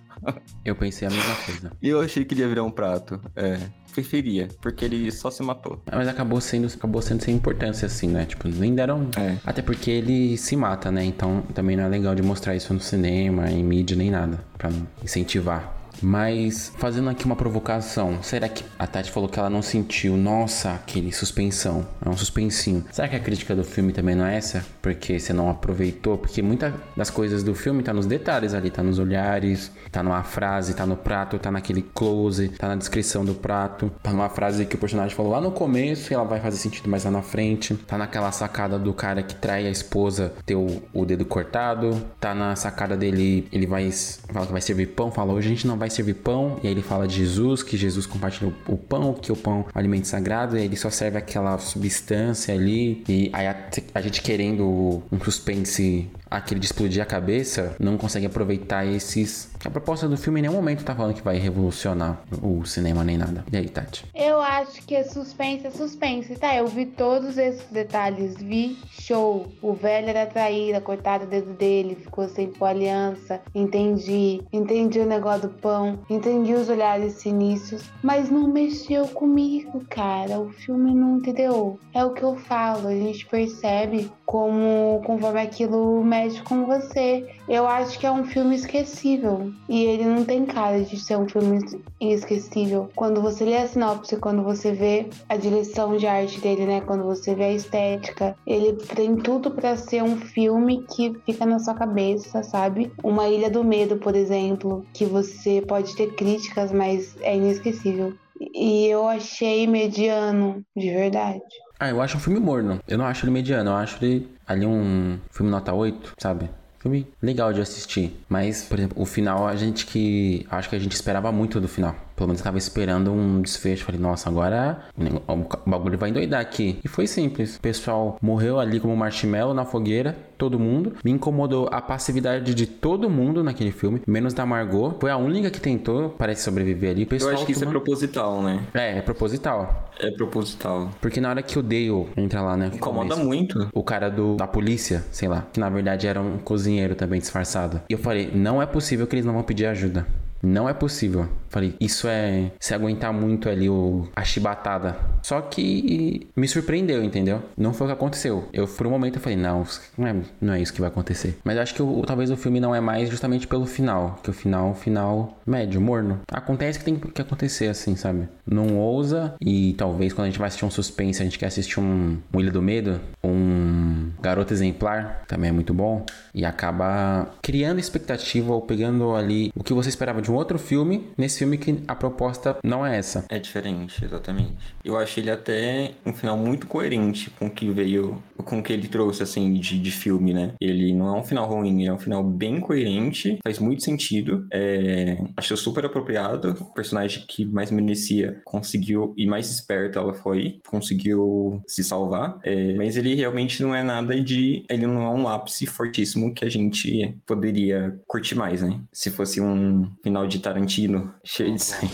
Eu 0.64 0.74
pensei 0.74 1.06
a 1.06 1.10
mesma 1.10 1.34
coisa. 1.36 1.72
Eu 1.80 2.00
achei 2.00 2.24
que 2.24 2.34
ele 2.34 2.40
ia 2.40 2.48
virar 2.48 2.64
um 2.64 2.70
prato. 2.70 3.20
É. 3.36 3.58
Preferia, 3.92 4.48
porque 4.60 4.84
ele 4.84 5.10
só 5.12 5.30
se 5.30 5.42
matou. 5.42 5.80
Mas 5.90 6.08
acabou 6.08 6.40
sendo, 6.40 6.66
acabou 6.66 7.00
sendo 7.00 7.22
sem 7.22 7.34
importância, 7.34 7.86
assim, 7.86 8.08
né? 8.08 8.24
Tipo, 8.24 8.48
nem 8.48 8.74
deram. 8.74 9.08
É. 9.16 9.36
Até 9.44 9.62
porque 9.62 9.90
ele 9.90 10.36
se 10.36 10.56
mata, 10.56 10.90
né? 10.90 11.04
Então 11.04 11.42
também 11.54 11.76
não 11.76 11.84
é 11.84 11.88
legal 11.88 12.14
de 12.14 12.22
mostrar 12.22 12.56
isso 12.56 12.74
no 12.74 12.80
cinema, 12.80 13.48
em 13.50 13.62
mídia, 13.62 13.96
nem 13.96 14.10
nada. 14.10 14.40
Pra 14.58 14.70
não 14.70 14.86
incentivar. 15.02 15.75
Mas 16.02 16.72
fazendo 16.78 17.08
aqui 17.08 17.24
uma 17.24 17.36
provocação, 17.36 18.22
será 18.22 18.48
que 18.48 18.64
a 18.78 18.86
Tati 18.86 19.10
falou 19.10 19.28
que 19.28 19.38
ela 19.38 19.50
não 19.50 19.62
sentiu, 19.62 20.16
nossa, 20.16 20.72
aquele 20.72 21.12
suspensão, 21.12 21.86
é 22.04 22.08
um 22.08 22.16
suspensinho. 22.16 22.84
Será 22.90 23.08
que 23.08 23.16
a 23.16 23.20
crítica 23.20 23.54
do 23.54 23.64
filme 23.64 23.92
também 23.92 24.14
não 24.14 24.26
é 24.26 24.36
essa? 24.36 24.64
Porque 24.82 25.18
você 25.18 25.32
não 25.32 25.50
aproveitou? 25.50 26.18
Porque 26.18 26.42
muitas 26.42 26.72
das 26.96 27.10
coisas 27.10 27.42
do 27.42 27.54
filme 27.54 27.82
tá 27.82 27.92
nos 27.92 28.06
detalhes 28.06 28.54
ali, 28.54 28.70
tá 28.70 28.82
nos 28.82 28.98
olhares, 28.98 29.70
tá 29.90 30.02
numa 30.02 30.22
frase, 30.22 30.74
tá 30.74 30.86
no 30.86 30.96
prato, 30.96 31.38
tá 31.38 31.50
naquele 31.50 31.82
close, 31.82 32.48
tá 32.50 32.68
na 32.68 32.76
descrição 32.76 33.24
do 33.24 33.34
prato, 33.34 33.90
tá 34.02 34.12
numa 34.12 34.28
frase 34.28 34.66
que 34.66 34.74
o 34.74 34.78
personagem 34.78 35.16
falou 35.16 35.32
lá 35.32 35.40
no 35.40 35.50
começo 35.50 36.12
e 36.12 36.14
ela 36.14 36.24
vai 36.24 36.40
fazer 36.40 36.56
sentido 36.56 36.88
mais 36.88 37.04
lá 37.04 37.10
na 37.10 37.22
frente, 37.22 37.74
tá 37.74 37.96
naquela 37.98 38.30
sacada 38.32 38.78
do 38.78 38.92
cara 38.92 39.22
que 39.22 39.34
trai 39.34 39.66
a 39.66 39.70
esposa 39.70 40.32
ter 40.44 40.54
o, 40.54 40.82
o 40.92 41.04
dedo 41.04 41.24
cortado, 41.24 42.02
tá 42.20 42.34
na 42.34 42.54
sacada 42.56 42.96
dele, 42.96 43.48
ele 43.52 43.66
vai 43.66 43.90
fala 43.90 44.46
que 44.46 44.52
vai 44.52 44.60
servir 44.60 44.86
pão, 44.88 45.10
fala 45.10 45.32
hoje 45.32 45.48
a 45.48 45.50
gente 45.50 45.66
não 45.66 45.76
vai 45.78 45.85
servir 45.90 46.14
pão, 46.14 46.58
e 46.62 46.66
aí 46.66 46.72
ele 46.72 46.82
fala 46.82 47.06
de 47.06 47.16
Jesus, 47.16 47.62
que 47.62 47.76
Jesus 47.76 48.06
compartilha 48.06 48.52
o, 48.68 48.74
o 48.74 48.76
pão, 48.76 49.14
que 49.14 49.32
o 49.32 49.36
pão 49.36 49.66
é 49.74 49.76
um 49.76 49.78
alimento 49.78 50.06
sagrado, 50.06 50.56
e 50.56 50.60
aí 50.60 50.64
ele 50.66 50.76
só 50.76 50.90
serve 50.90 51.18
aquela 51.18 51.58
substância 51.58 52.54
ali, 52.54 53.04
e 53.08 53.30
aí 53.32 53.46
a, 53.46 53.56
a 53.94 54.00
gente 54.00 54.22
querendo 54.22 55.02
um 55.10 55.20
suspense 55.20 56.08
aquele 56.30 56.60
de 56.60 56.66
explodir 56.66 57.02
a 57.02 57.06
cabeça, 57.06 57.74
não 57.78 57.96
consegue 57.96 58.26
aproveitar 58.26 58.84
esses. 58.84 59.50
A 59.64 59.70
proposta 59.70 60.08
do 60.08 60.16
filme 60.16 60.40
em 60.40 60.42
nenhum 60.42 60.54
momento 60.54 60.84
tá 60.84 60.94
falando 60.94 61.14
que 61.14 61.22
vai 61.22 61.38
revolucionar 61.38 62.20
o 62.42 62.64
cinema 62.64 63.02
nem 63.04 63.16
nada. 63.16 63.44
E 63.50 63.56
aí, 63.56 63.68
Tati? 63.68 64.04
Eu 64.14 64.40
acho 64.40 64.82
que 64.82 64.94
é 64.94 65.04
suspense, 65.04 65.66
é 65.66 65.70
suspense, 65.70 66.34
tá? 66.36 66.54
Eu 66.54 66.66
vi 66.66 66.86
todos 66.86 67.38
esses 67.38 67.64
detalhes, 67.70 68.36
vi 68.36 68.76
show. 68.90 69.46
O 69.62 69.72
velho 69.72 70.08
era 70.08 70.26
traíra, 70.26 70.80
cortado 70.80 71.24
o 71.24 71.26
dedo 71.26 71.52
dele, 71.54 71.96
ficou 71.96 72.28
sem 72.28 72.48
pôr 72.48 72.66
aliança. 72.66 73.40
Entendi, 73.54 74.42
entendi 74.52 75.00
o 75.00 75.06
negócio 75.06 75.48
do 75.48 75.54
pão, 75.54 75.98
entendi 76.10 76.52
os 76.52 76.68
olhares 76.68 77.14
sinistros, 77.14 77.82
mas 78.02 78.30
não 78.30 78.48
mexeu 78.48 79.06
comigo, 79.08 79.84
cara. 79.88 80.38
O 80.38 80.50
filme 80.50 80.94
não 80.94 81.18
entendeu. 81.18 81.78
É 81.94 82.04
o 82.04 82.12
que 82.12 82.22
eu 82.22 82.36
falo, 82.36 82.88
a 82.88 82.94
gente 82.94 83.26
percebe 83.26 84.10
como 84.24 85.00
conforme 85.04 85.40
aquilo 85.40 86.04
mexe 86.04 86.15
com 86.44 86.66
você. 86.66 87.26
Eu 87.48 87.66
acho 87.66 87.98
que 87.98 88.06
é 88.06 88.10
um 88.10 88.24
filme 88.24 88.56
esquecível 88.56 89.52
e 89.68 89.84
ele 89.84 90.04
não 90.04 90.24
tem 90.24 90.44
cara 90.44 90.82
de 90.82 90.98
ser 90.98 91.16
um 91.16 91.28
filme 91.28 91.58
inesquecível. 92.00 92.90
Quando 92.94 93.20
você 93.20 93.44
lê 93.44 93.56
a 93.56 93.68
sinopse, 93.68 94.16
quando 94.16 94.42
você 94.42 94.72
vê 94.72 95.08
a 95.28 95.36
direção 95.36 95.96
de 95.96 96.06
arte 96.06 96.40
dele, 96.40 96.66
né, 96.66 96.80
quando 96.80 97.04
você 97.04 97.34
vê 97.34 97.44
a 97.44 97.52
estética, 97.52 98.36
ele 98.46 98.72
tem 98.72 99.16
tudo 99.16 99.50
para 99.50 99.76
ser 99.76 100.02
um 100.02 100.16
filme 100.16 100.84
que 100.94 101.14
fica 101.24 101.46
na 101.46 101.58
sua 101.58 101.74
cabeça, 101.74 102.42
sabe? 102.42 102.92
Uma 103.02 103.28
Ilha 103.28 103.50
do 103.50 103.62
Medo, 103.62 103.96
por 103.96 104.14
exemplo, 104.16 104.84
que 104.92 105.04
você 105.04 105.62
pode 105.66 105.94
ter 105.94 106.14
críticas, 106.14 106.72
mas 106.72 107.16
é 107.20 107.36
inesquecível. 107.36 108.14
E 108.54 108.86
eu 108.86 109.06
achei 109.06 109.66
mediano, 109.66 110.62
de 110.76 110.90
verdade. 110.90 111.40
Ah, 111.78 111.90
eu 111.90 112.00
acho 112.00 112.16
um 112.16 112.20
filme 112.20 112.40
morno. 112.40 112.80
Eu 112.88 112.98
não 112.98 113.04
acho 113.04 113.24
ele 113.24 113.32
mediano, 113.32 113.70
eu 113.70 113.76
acho 113.76 114.02
ele 114.02 114.35
ali 114.46 114.66
um 114.66 115.18
filme 115.30 115.50
nota 115.50 115.72
8, 115.72 116.14
sabe? 116.18 116.48
Filme 116.78 117.06
legal 117.20 117.52
de 117.52 117.60
assistir. 117.60 118.16
Mas, 118.28 118.64
por 118.64 118.78
exemplo, 118.78 119.02
o 119.02 119.04
final, 119.04 119.46
a 119.46 119.56
gente 119.56 119.86
que. 119.86 120.46
Acho 120.50 120.68
que 120.68 120.76
a 120.76 120.78
gente 120.78 120.92
esperava 120.92 121.32
muito 121.32 121.60
do 121.60 121.68
final. 121.68 121.96
Pelo 122.16 122.28
menos 122.28 122.40
eu 122.40 122.44
tava 122.44 122.58
esperando 122.58 123.12
um 123.12 123.42
desfecho. 123.42 123.84
Falei, 123.84 124.00
nossa, 124.00 124.28
agora 124.28 124.80
o 125.28 125.70
bagulho 125.70 125.98
vai 125.98 126.10
endoidar 126.10 126.40
aqui. 126.40 126.78
E 126.82 126.88
foi 126.88 127.06
simples. 127.06 127.56
O 127.56 127.60
pessoal 127.60 128.18
morreu 128.22 128.58
ali 128.58 128.80
como 128.80 128.96
marshmallow 128.96 129.54
na 129.54 129.64
fogueira. 129.64 130.16
Todo 130.38 130.58
mundo. 130.58 130.94
Me 131.04 131.10
incomodou 131.10 131.68
a 131.70 131.80
passividade 131.80 132.54
de 132.54 132.66
todo 132.66 133.08
mundo 133.08 133.44
naquele 133.44 133.70
filme. 133.70 134.02
Menos 134.06 134.34
da 134.34 134.44
Margot. 134.44 134.96
Foi 135.00 135.10
a 135.10 135.16
única 135.16 135.50
que 135.50 135.60
tentou, 135.60 136.10
parece, 136.10 136.42
sobreviver 136.42 136.90
ali. 136.90 137.04
O 137.04 137.06
pessoal 137.06 137.32
Eu 137.32 137.36
acho 137.36 137.46
que 137.46 137.52
isso 137.52 137.64
é 137.64 137.66
proposital, 137.66 138.42
né? 138.42 138.60
É, 138.74 138.98
é 138.98 139.02
proposital. 139.02 139.90
É 139.98 140.10
proposital. 140.10 140.90
Porque 141.00 141.20
na 141.20 141.30
hora 141.30 141.42
que 141.42 141.58
o 141.58 141.62
Dale 141.62 142.06
entra 142.16 142.42
lá, 142.42 142.56
né? 142.56 142.70
Incomoda 142.74 143.10
começo, 143.10 143.26
muito. 143.26 143.68
O 143.72 143.82
cara 143.82 144.10
do, 144.10 144.36
da 144.36 144.46
polícia, 144.46 145.04
sei 145.10 145.28
lá, 145.28 145.46
que 145.52 145.60
na 145.60 145.70
verdade 145.70 146.06
era 146.06 146.20
um 146.20 146.38
cozinheiro 146.38 146.94
também 146.94 147.20
disfarçado. 147.20 147.80
E 147.88 147.92
eu 147.92 147.98
falei, 147.98 148.30
não 148.34 148.60
é 148.60 148.66
possível 148.66 149.06
que 149.06 149.14
eles 149.14 149.24
não 149.24 149.32
vão 149.32 149.42
pedir 149.42 149.66
ajuda. 149.66 150.06
Não 150.42 150.68
é 150.68 150.74
possível. 150.74 151.28
Falei, 151.48 151.74
isso 151.80 152.06
é 152.08 152.50
se 152.60 152.74
aguentar 152.74 153.12
muito 153.12 153.48
ali 153.48 153.68
o, 153.68 154.06
a 154.14 154.22
chibatada. 154.22 154.96
Só 155.22 155.40
que 155.40 156.28
me 156.36 156.46
surpreendeu, 156.46 157.02
entendeu? 157.02 157.42
Não 157.56 157.72
foi 157.72 157.86
o 157.86 157.90
que 157.90 157.94
aconteceu. 157.94 158.48
Eu, 158.52 158.66
por 158.66 158.86
um 158.86 158.90
momento, 158.90 159.16
eu 159.16 159.20
falei, 159.22 159.38
não, 159.38 159.64
não 159.96 160.06
é, 160.06 160.16
não 160.40 160.54
é 160.54 160.60
isso 160.60 160.72
que 160.72 160.80
vai 160.80 160.88
acontecer. 160.88 161.38
Mas 161.44 161.58
acho 161.58 161.74
que 161.74 161.82
o, 161.82 162.02
talvez 162.02 162.30
o 162.30 162.36
filme 162.36 162.60
não 162.60 162.74
é 162.74 162.80
mais 162.80 163.08
justamente 163.08 163.46
pelo 163.46 163.66
final. 163.66 164.18
Que 164.22 164.30
o 164.30 164.32
final, 164.32 164.74
final 164.74 165.38
médio, 165.46 165.80
morno. 165.80 166.20
Acontece 166.30 166.78
que 166.78 166.84
tem 166.84 166.96
que 166.96 167.22
acontecer 167.22 167.68
assim, 167.68 167.96
sabe? 167.96 168.28
Não 168.46 168.76
ousa. 168.76 169.34
E 169.40 169.74
talvez 169.74 170.12
quando 170.12 170.26
a 170.26 170.30
gente 170.30 170.38
vai 170.38 170.48
assistir 170.48 170.64
um 170.64 170.70
suspense, 170.70 171.22
a 171.22 171.24
gente 171.24 171.38
quer 171.38 171.46
assistir 171.46 171.80
um, 171.80 172.18
um 172.32 172.40
Ilha 172.40 172.50
do 172.50 172.62
Medo, 172.62 173.00
um 173.24 174.10
Garoto 174.20 174.52
Exemplar, 174.52 175.24
também 175.26 175.50
é 175.50 175.52
muito 175.52 175.72
bom. 175.72 176.04
E 176.34 176.44
acaba 176.44 177.30
criando 177.42 177.78
expectativa 177.78 178.52
ou 178.52 178.60
pegando 178.62 179.14
ali 179.14 179.50
o 179.54 179.64
que 179.64 179.72
você 179.72 179.88
esperava 179.88 180.20
de 180.20 180.30
um 180.30 180.35
outro 180.36 180.58
filme, 180.58 181.08
nesse 181.16 181.38
filme 181.38 181.58
que 181.58 181.82
a 181.86 181.94
proposta 181.94 182.56
não 182.62 182.84
é 182.84 182.98
essa. 182.98 183.24
É 183.28 183.38
diferente, 183.38 184.04
exatamente. 184.04 184.76
Eu 184.84 184.96
acho 184.96 185.18
ele 185.20 185.30
até 185.30 185.92
um 186.04 186.12
final 186.12 186.36
muito 186.36 186.66
coerente 186.66 187.30
com 187.30 187.46
o 187.46 187.50
que 187.50 187.68
veio, 187.70 188.22
com 188.36 188.58
o 188.58 188.62
que 188.62 188.72
ele 188.72 188.88
trouxe, 188.88 189.22
assim, 189.22 189.54
de, 189.54 189.78
de 189.78 189.90
filme, 189.90 190.32
né? 190.32 190.52
Ele 190.60 190.94
não 190.94 191.14
é 191.14 191.18
um 191.18 191.24
final 191.24 191.48
ruim, 191.48 191.80
ele 191.80 191.88
é 191.88 191.92
um 191.92 191.98
final 191.98 192.22
bem 192.22 192.60
coerente, 192.60 193.38
faz 193.42 193.58
muito 193.58 193.82
sentido. 193.82 194.46
É, 194.52 195.18
achei 195.36 195.56
super 195.56 195.84
apropriado. 195.84 196.56
O 196.60 196.72
personagem 196.72 197.24
que 197.26 197.44
mais 197.44 197.70
merecia 197.70 198.40
conseguiu, 198.44 199.14
e 199.16 199.26
mais 199.26 199.50
esperta 199.50 199.98
ela 199.98 200.14
foi, 200.14 200.60
conseguiu 200.66 201.62
se 201.66 201.82
salvar. 201.82 202.38
É, 202.44 202.74
mas 202.74 202.96
ele 202.96 203.14
realmente 203.14 203.62
não 203.62 203.74
é 203.74 203.82
nada 203.82 204.20
de. 204.20 204.64
Ele 204.68 204.86
não 204.86 205.02
é 205.02 205.10
um 205.10 205.28
ápice 205.28 205.66
fortíssimo 205.66 206.32
que 206.32 206.44
a 206.44 206.48
gente 206.48 207.16
poderia 207.26 207.98
curtir 208.06 208.34
mais, 208.34 208.62
né? 208.62 208.80
Se 208.92 209.10
fosse 209.10 209.40
um 209.40 209.90
final 210.02 210.15
de 210.24 210.38
Tarantino 210.38 211.12
cheio 211.24 211.52
de 211.52 211.62
sangue. 211.62 211.90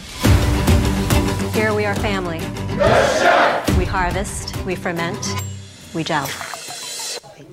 Here 1.56 1.72
we 1.72 1.86
are 1.86 1.98
family. 1.98 2.40
We 3.78 3.86
harvest, 3.86 4.54
we 4.66 4.76
ferment, 4.76 5.18
we 5.94 6.04
gel. 6.04 6.24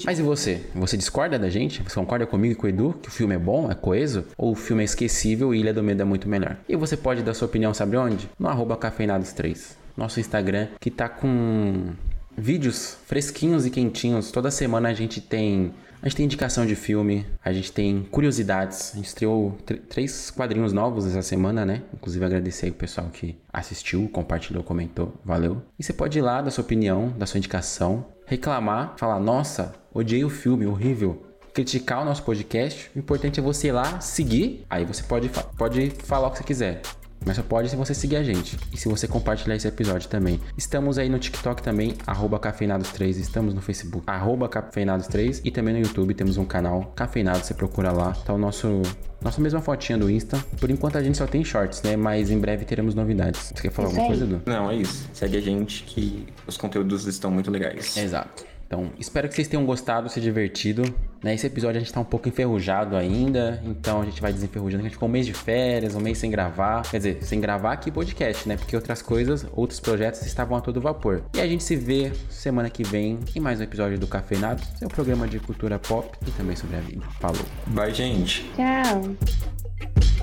Mas 0.05 0.19
e 0.19 0.21
você? 0.21 0.61
Você 0.75 0.97
discorda 0.97 1.39
da 1.39 1.49
gente? 1.49 1.81
Você 1.83 1.95
concorda 1.95 2.25
comigo 2.25 2.53
e 2.53 2.55
com 2.55 2.67
o 2.67 2.69
Edu 2.69 2.95
que 3.01 3.09
o 3.09 3.11
filme 3.11 3.35
é 3.35 3.37
bom, 3.37 3.69
é 3.71 3.75
coeso? 3.75 4.25
Ou 4.37 4.51
o 4.51 4.55
filme 4.55 4.81
é 4.81 4.85
esquecível 4.85 5.53
e 5.53 5.59
Ilha 5.59 5.73
do 5.73 5.81
Medo 5.81 6.01
é 6.01 6.05
muito 6.05 6.27
melhor? 6.27 6.57
E 6.67 6.75
você 6.75 6.95
pode 6.95 7.23
dar 7.23 7.33
sua 7.33 7.47
opinião, 7.47 7.73
sabe 7.73 7.97
onde? 7.97 8.29
No 8.37 8.47
arroba 8.47 8.77
cafeinados3. 8.77 9.75
Nosso 9.97 10.19
Instagram, 10.19 10.67
que 10.79 10.89
tá 10.89 11.09
com 11.09 11.91
vídeos 12.37 12.97
fresquinhos 13.05 13.65
e 13.65 13.69
quentinhos. 13.69 14.31
Toda 14.31 14.49
semana 14.49 14.89
a 14.89 14.93
gente 14.93 15.19
tem 15.19 15.73
a 16.01 16.07
gente 16.07 16.15
tem 16.15 16.25
indicação 16.25 16.65
de 16.65 16.75
filme, 16.75 17.25
a 17.43 17.51
gente 17.51 17.71
tem 17.71 18.03
curiosidades. 18.03 18.91
A 18.93 18.95
gente 18.97 19.07
estreou 19.07 19.57
três 19.89 20.31
quadrinhos 20.31 20.71
novos 20.71 21.05
essa 21.05 21.21
semana, 21.21 21.65
né? 21.65 21.83
Inclusive 21.93 22.23
agradecer 22.23 22.67
aí 22.67 22.71
o 22.71 22.75
pessoal 22.75 23.09
que 23.09 23.37
assistiu, 23.51 24.07
compartilhou, 24.09 24.63
comentou. 24.63 25.13
Valeu. 25.25 25.61
E 25.77 25.83
você 25.83 25.91
pode 25.91 26.17
ir 26.17 26.21
lá 26.21 26.41
dar 26.41 26.51
sua 26.51 26.63
opinião, 26.63 27.13
dar 27.17 27.25
sua 27.25 27.37
indicação, 27.37 28.05
reclamar, 28.25 28.95
falar: 28.97 29.19
nossa, 29.19 29.73
odiei 29.93 30.23
o 30.23 30.29
filme, 30.29 30.65
horrível. 30.65 31.25
Criticar 31.53 32.01
o 32.01 32.05
nosso 32.05 32.23
podcast. 32.23 32.89
O 32.95 32.99
importante 32.99 33.39
é 33.39 33.43
você 33.43 33.67
ir 33.67 33.71
lá, 33.73 33.99
seguir. 33.99 34.65
Aí 34.69 34.85
você 34.85 35.03
pode, 35.03 35.29
pode 35.57 35.89
falar 35.89 36.27
o 36.27 36.31
que 36.31 36.37
você 36.37 36.43
quiser. 36.43 36.81
Mas 37.25 37.35
só 37.35 37.43
pode 37.43 37.69
se 37.69 37.75
você 37.75 37.93
seguir 37.93 38.15
a 38.15 38.23
gente. 38.23 38.57
E 38.71 38.77
se 38.77 38.87
você 38.87 39.07
compartilhar 39.07 39.55
esse 39.55 39.67
episódio 39.67 40.09
também. 40.09 40.39
Estamos 40.57 40.97
aí 40.97 41.09
no 41.09 41.19
TikTok 41.19 41.61
também, 41.61 41.95
arroba 42.07 42.39
Cafeinados3. 42.39 43.17
Estamos 43.17 43.53
no 43.53 43.61
Facebook, 43.61 44.03
arroba 44.07 44.47
Cafeinados3. 44.47 45.41
E 45.43 45.51
também 45.51 45.73
no 45.73 45.81
YouTube 45.81 46.13
temos 46.13 46.37
um 46.37 46.45
canal 46.45 46.91
Cafeinados, 46.95 47.45
você 47.45 47.53
procura 47.53 47.91
lá. 47.91 48.13
Tá 48.13 48.33
o 48.33 48.37
nosso 48.37 48.81
nossa 49.21 49.41
mesma 49.41 49.61
fotinha 49.61 49.97
do 49.97 50.09
Insta. 50.09 50.37
Por 50.59 50.71
enquanto 50.71 50.97
a 50.97 51.03
gente 51.03 51.17
só 51.17 51.27
tem 51.27 51.43
shorts, 51.43 51.81
né? 51.83 51.97
Mas 51.97 52.31
em 52.31 52.39
breve 52.39 52.63
teremos 52.63 52.95
novidades. 52.95 53.51
Você 53.53 53.61
quer 53.63 53.71
falar 53.71 53.89
alguma 53.89 54.07
coisa, 54.07 54.23
Edu? 54.23 54.41
Não, 54.45 54.71
é 54.71 54.75
isso. 54.75 55.09
Segue 55.13 55.37
a 55.37 55.41
gente 55.41 55.83
que 55.83 56.25
os 56.47 56.55
conteúdos 56.55 57.05
estão 57.05 57.29
muito 57.29 57.51
legais. 57.51 57.97
Exato. 57.97 58.45
Então, 58.65 58.91
espero 58.99 59.27
que 59.27 59.33
vocês 59.33 59.47
tenham 59.47 59.65
gostado, 59.65 60.07
se 60.09 60.21
divertido. 60.21 60.83
Nesse 61.23 61.47
episódio 61.47 61.77
a 61.77 61.79
gente 61.79 61.91
tá 61.91 61.99
um 61.99 62.05
pouco 62.05 62.29
enferrujado 62.29 62.95
ainda, 62.95 63.61
então 63.65 64.01
a 64.01 64.05
gente 64.05 64.21
vai 64.21 64.31
desenferrujando. 64.31 64.81
A 64.81 64.83
gente 64.83 64.93
ficou 64.93 65.09
um 65.09 65.11
mês 65.11 65.25
de 65.25 65.33
férias, 65.33 65.95
um 65.95 65.99
mês 65.99 66.17
sem 66.17 66.31
gravar. 66.31 66.83
Quer 66.83 66.97
dizer, 66.97 67.23
sem 67.23 67.41
gravar 67.41 67.73
aqui 67.73 67.91
podcast, 67.91 68.47
né? 68.47 68.55
Porque 68.55 68.75
outras 68.75 69.01
coisas, 69.01 69.45
outros 69.53 69.79
projetos 69.79 70.25
estavam 70.25 70.57
a 70.57 70.61
todo 70.61 70.79
vapor. 70.79 71.23
E 71.35 71.41
a 71.41 71.47
gente 71.47 71.63
se 71.63 71.75
vê 71.75 72.11
semana 72.29 72.69
que 72.69 72.83
vem 72.83 73.19
em 73.35 73.39
mais 73.39 73.59
um 73.59 73.63
episódio 73.63 73.99
do 73.99 74.07
Cafeinado, 74.07 74.61
seu 74.77 74.87
programa 74.87 75.27
de 75.27 75.39
cultura 75.39 75.77
pop 75.77 76.17
e 76.25 76.31
também 76.31 76.55
sobre 76.55 76.77
a 76.77 76.79
vida. 76.79 77.05
Falou. 77.19 77.45
Bye, 77.67 77.93
gente. 77.93 78.49
Tchau. 78.55 80.18